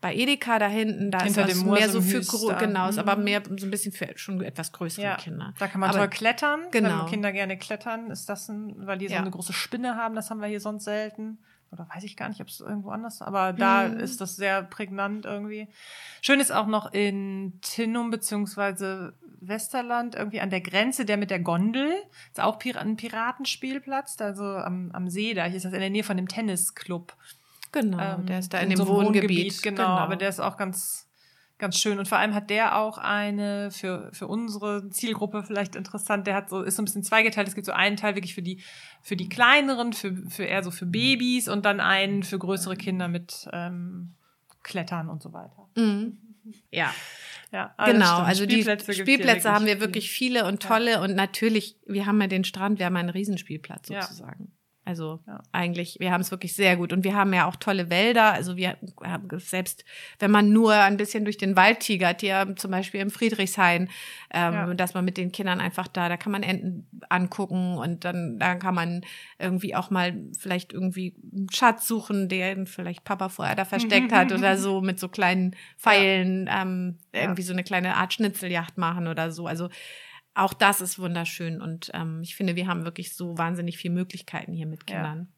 bei 0.00 0.14
Edeka 0.14 0.58
da 0.58 0.68
hinten, 0.68 1.10
da 1.10 1.22
Hinter 1.22 1.48
ist 1.48 1.56
das 1.56 1.64
mehr 1.64 1.88
so 1.88 2.02
für 2.02 2.20
genau, 2.58 2.88
ist 2.88 2.98
aber 2.98 3.16
mhm. 3.16 3.24
mehr 3.24 3.42
so 3.44 3.66
ein 3.66 3.70
bisschen 3.70 3.92
für 3.92 4.06
schon 4.16 4.42
etwas 4.42 4.70
größere 4.72 5.04
ja, 5.04 5.16
Kinder. 5.16 5.54
Da 5.58 5.68
kann 5.68 5.80
man 5.80 5.90
aber, 5.90 6.00
toll 6.00 6.08
klettern. 6.08 6.60
Genau. 6.70 7.00
Wenn 7.00 7.06
Kinder 7.06 7.32
gerne 7.32 7.56
klettern, 7.56 8.10
ist 8.10 8.28
das 8.28 8.48
ein, 8.48 8.86
weil 8.86 8.98
die 8.98 9.08
so 9.08 9.14
ja. 9.14 9.20
eine 9.20 9.30
große 9.30 9.54
Spinne 9.54 9.96
haben, 9.96 10.14
das 10.14 10.30
haben 10.30 10.40
wir 10.40 10.48
hier 10.48 10.60
sonst 10.60 10.84
selten 10.84 11.38
oder 11.72 11.88
weiß 11.92 12.04
ich 12.04 12.16
gar 12.16 12.28
nicht, 12.28 12.40
ob 12.40 12.48
es 12.48 12.60
irgendwo 12.60 12.90
anders, 12.90 13.22
aber 13.22 13.52
da 13.52 13.88
mhm. 13.88 13.98
ist 13.98 14.20
das 14.20 14.36
sehr 14.36 14.62
prägnant 14.62 15.24
irgendwie. 15.24 15.68
Schön 16.22 16.40
ist 16.40 16.52
auch 16.52 16.66
noch 16.66 16.92
in 16.92 17.58
Tinnum 17.60 18.10
beziehungsweise 18.10 19.14
Westerland 19.40 20.14
irgendwie 20.14 20.40
an 20.40 20.50
der 20.50 20.60
Grenze, 20.60 21.04
der 21.04 21.16
mit 21.16 21.30
der 21.30 21.40
Gondel, 21.40 21.92
ist 22.30 22.40
auch 22.40 22.58
ein 22.76 22.96
Piratenspielplatz, 22.96 24.20
also 24.20 24.44
am, 24.44 24.90
am 24.92 25.08
See, 25.08 25.34
da 25.34 25.46
ist 25.46 25.64
das 25.64 25.72
in 25.72 25.80
der 25.80 25.90
Nähe 25.90 26.04
von 26.04 26.16
dem 26.16 26.28
Tennisclub. 26.28 27.14
Genau, 27.72 27.98
ähm, 27.98 28.26
der 28.26 28.38
ist 28.38 28.54
da 28.54 28.58
in, 28.58 28.64
in 28.64 28.70
dem 28.70 28.78
so 28.78 28.88
Wohngebiet. 28.88 29.22
Wohngebiet 29.22 29.62
genau, 29.62 29.82
genau, 29.82 29.96
aber 29.98 30.16
der 30.16 30.28
ist 30.28 30.40
auch 30.40 30.56
ganz 30.56 31.05
ganz 31.58 31.78
schön. 31.78 31.98
Und 31.98 32.08
vor 32.08 32.18
allem 32.18 32.34
hat 32.34 32.50
der 32.50 32.78
auch 32.78 32.98
eine 32.98 33.70
für, 33.70 34.10
für 34.12 34.26
unsere 34.26 34.88
Zielgruppe 34.90 35.42
vielleicht 35.42 35.76
interessant. 35.76 36.26
Der 36.26 36.34
hat 36.34 36.50
so, 36.50 36.62
ist 36.62 36.76
so 36.76 36.82
ein 36.82 36.84
bisschen 36.84 37.02
zweigeteilt. 37.02 37.48
Es 37.48 37.54
gibt 37.54 37.66
so 37.66 37.72
einen 37.72 37.96
Teil 37.96 38.14
wirklich 38.14 38.34
für 38.34 38.42
die, 38.42 38.62
für 39.02 39.16
die 39.16 39.28
kleineren, 39.28 39.92
für, 39.92 40.14
für 40.28 40.44
eher 40.44 40.62
so 40.62 40.70
für 40.70 40.86
Babys 40.86 41.48
und 41.48 41.64
dann 41.64 41.80
einen 41.80 42.22
für 42.22 42.38
größere 42.38 42.76
Kinder 42.76 43.08
mit 43.08 43.48
ähm, 43.52 44.14
Klettern 44.62 45.08
und 45.08 45.22
so 45.22 45.32
weiter. 45.32 45.68
Mhm. 45.76 46.18
Ja. 46.70 46.94
Ja, 47.52 47.74
genau, 47.86 48.18
also 48.18 48.42
Spielplätze 48.42 48.92
die 48.92 48.98
Spielplätze 48.98 49.52
haben 49.52 49.66
wir 49.66 49.80
wirklich 49.80 50.10
viele 50.10 50.46
und 50.46 50.62
tolle 50.62 50.92
ja. 50.92 51.02
und 51.02 51.14
natürlich, 51.14 51.78
wir 51.86 52.04
haben 52.04 52.20
ja 52.20 52.26
den 52.26 52.42
Strand, 52.42 52.80
wir 52.80 52.86
haben 52.86 52.96
einen 52.96 53.08
Riesenspielplatz 53.08 53.86
sozusagen. 53.86 54.44
Ja. 54.44 54.65
Also 54.86 55.18
ja. 55.26 55.42
eigentlich, 55.50 55.96
wir 55.98 56.12
haben 56.12 56.20
es 56.20 56.30
wirklich 56.30 56.54
sehr 56.54 56.76
gut. 56.76 56.92
Und 56.92 57.02
wir 57.02 57.16
haben 57.16 57.34
ja 57.34 57.46
auch 57.46 57.56
tolle 57.56 57.90
Wälder. 57.90 58.32
Also 58.32 58.56
wir 58.56 58.76
haben 59.02 59.28
selbst, 59.40 59.84
wenn 60.20 60.30
man 60.30 60.52
nur 60.52 60.74
ein 60.74 60.96
bisschen 60.96 61.24
durch 61.24 61.36
den 61.38 61.56
Wald 61.56 61.80
tigert, 61.80 62.20
hier 62.20 62.54
zum 62.54 62.70
Beispiel 62.70 63.00
im 63.00 63.10
Friedrichshain, 63.10 63.90
ähm, 64.32 64.54
ja. 64.54 64.74
dass 64.74 64.94
man 64.94 65.04
mit 65.04 65.16
den 65.16 65.32
Kindern 65.32 65.60
einfach 65.60 65.88
da, 65.88 66.08
da 66.08 66.16
kann 66.16 66.30
man 66.30 66.44
Enten 66.44 66.88
angucken 67.08 67.76
und 67.78 68.04
dann, 68.04 68.38
da 68.38 68.54
kann 68.54 68.76
man 68.76 69.00
irgendwie 69.40 69.74
auch 69.74 69.90
mal 69.90 70.14
vielleicht 70.38 70.72
irgendwie 70.72 71.16
einen 71.34 71.50
Schatz 71.50 71.88
suchen, 71.88 72.28
den 72.28 72.66
vielleicht 72.66 73.02
Papa 73.02 73.28
vorher 73.28 73.56
da 73.56 73.64
versteckt 73.64 74.12
hat 74.12 74.30
oder 74.30 74.56
so 74.56 74.82
mit 74.82 75.00
so 75.00 75.08
kleinen 75.08 75.56
Pfeilen, 75.76 76.46
ja. 76.46 76.62
ähm, 76.62 76.98
irgendwie 77.12 77.42
so 77.42 77.52
eine 77.52 77.64
kleine 77.64 77.96
Art 77.96 78.14
Schnitzeljacht 78.14 78.78
machen 78.78 79.08
oder 79.08 79.32
so. 79.32 79.48
Also 79.48 79.68
auch 80.36 80.52
das 80.52 80.80
ist 80.80 80.98
wunderschön 80.98 81.60
und 81.60 81.90
ähm, 81.94 82.20
ich 82.22 82.36
finde, 82.36 82.56
wir 82.56 82.66
haben 82.66 82.84
wirklich 82.84 83.14
so 83.14 83.38
wahnsinnig 83.38 83.78
viele 83.78 83.94
Möglichkeiten 83.94 84.52
hier 84.52 84.66
mit 84.66 84.86
Kindern. 84.86 85.28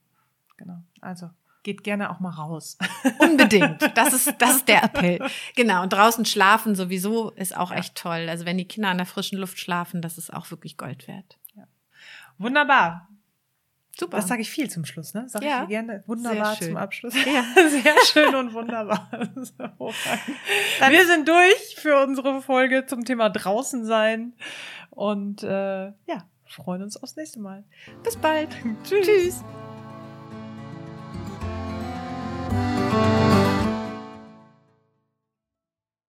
Ja, 0.48 0.54
genau. 0.56 0.82
Also 1.00 1.30
geht 1.62 1.84
gerne 1.84 2.10
auch 2.10 2.20
mal 2.20 2.30
raus. 2.30 2.78
Unbedingt. 3.18 3.96
Das 3.96 4.12
ist, 4.12 4.34
das 4.38 4.56
ist 4.56 4.68
der 4.68 4.84
Appell. 4.84 5.18
Genau. 5.54 5.82
Und 5.82 5.92
draußen 5.92 6.24
schlafen 6.24 6.74
sowieso 6.74 7.30
ist 7.32 7.56
auch 7.56 7.70
echt 7.70 7.94
toll. 7.94 8.26
Also 8.28 8.46
wenn 8.46 8.56
die 8.56 8.64
Kinder 8.64 8.88
an 8.88 8.96
der 8.96 9.06
frischen 9.06 9.38
Luft 9.38 9.58
schlafen, 9.58 10.00
das 10.00 10.18
ist 10.18 10.32
auch 10.32 10.50
wirklich 10.50 10.76
Gold 10.76 11.06
wert. 11.08 11.38
Ja. 11.54 11.64
Wunderbar. 12.38 13.08
Super. 13.98 14.18
Das 14.18 14.28
sage 14.28 14.42
ich 14.42 14.50
viel 14.50 14.70
zum 14.70 14.84
Schluss, 14.84 15.12
ne? 15.12 15.24
Sag 15.28 15.42
ja. 15.42 15.64
ich 15.64 15.68
gerne. 15.70 16.04
Wunderbar 16.06 16.56
zum 16.58 16.76
Abschluss. 16.76 17.14
Ja. 17.14 17.44
Sehr 17.68 17.94
schön 18.04 18.32
und 18.36 18.54
wunderbar. 18.54 19.10
Wir 20.88 21.06
sind 21.06 21.26
durch 21.26 21.76
für 21.76 22.00
unsere 22.04 22.40
Folge 22.40 22.86
zum 22.86 23.04
Thema 23.04 23.28
draußen 23.28 23.84
sein. 23.84 24.34
Und 24.98 25.44
äh, 25.44 25.86
ja, 25.86 26.24
freuen 26.44 26.82
uns 26.82 27.00
aufs 27.00 27.14
nächste 27.14 27.38
Mal. 27.38 27.62
Bis 28.02 28.16
bald. 28.16 28.48
Tschüss. 28.82 29.06
Tschüss. 29.06 29.44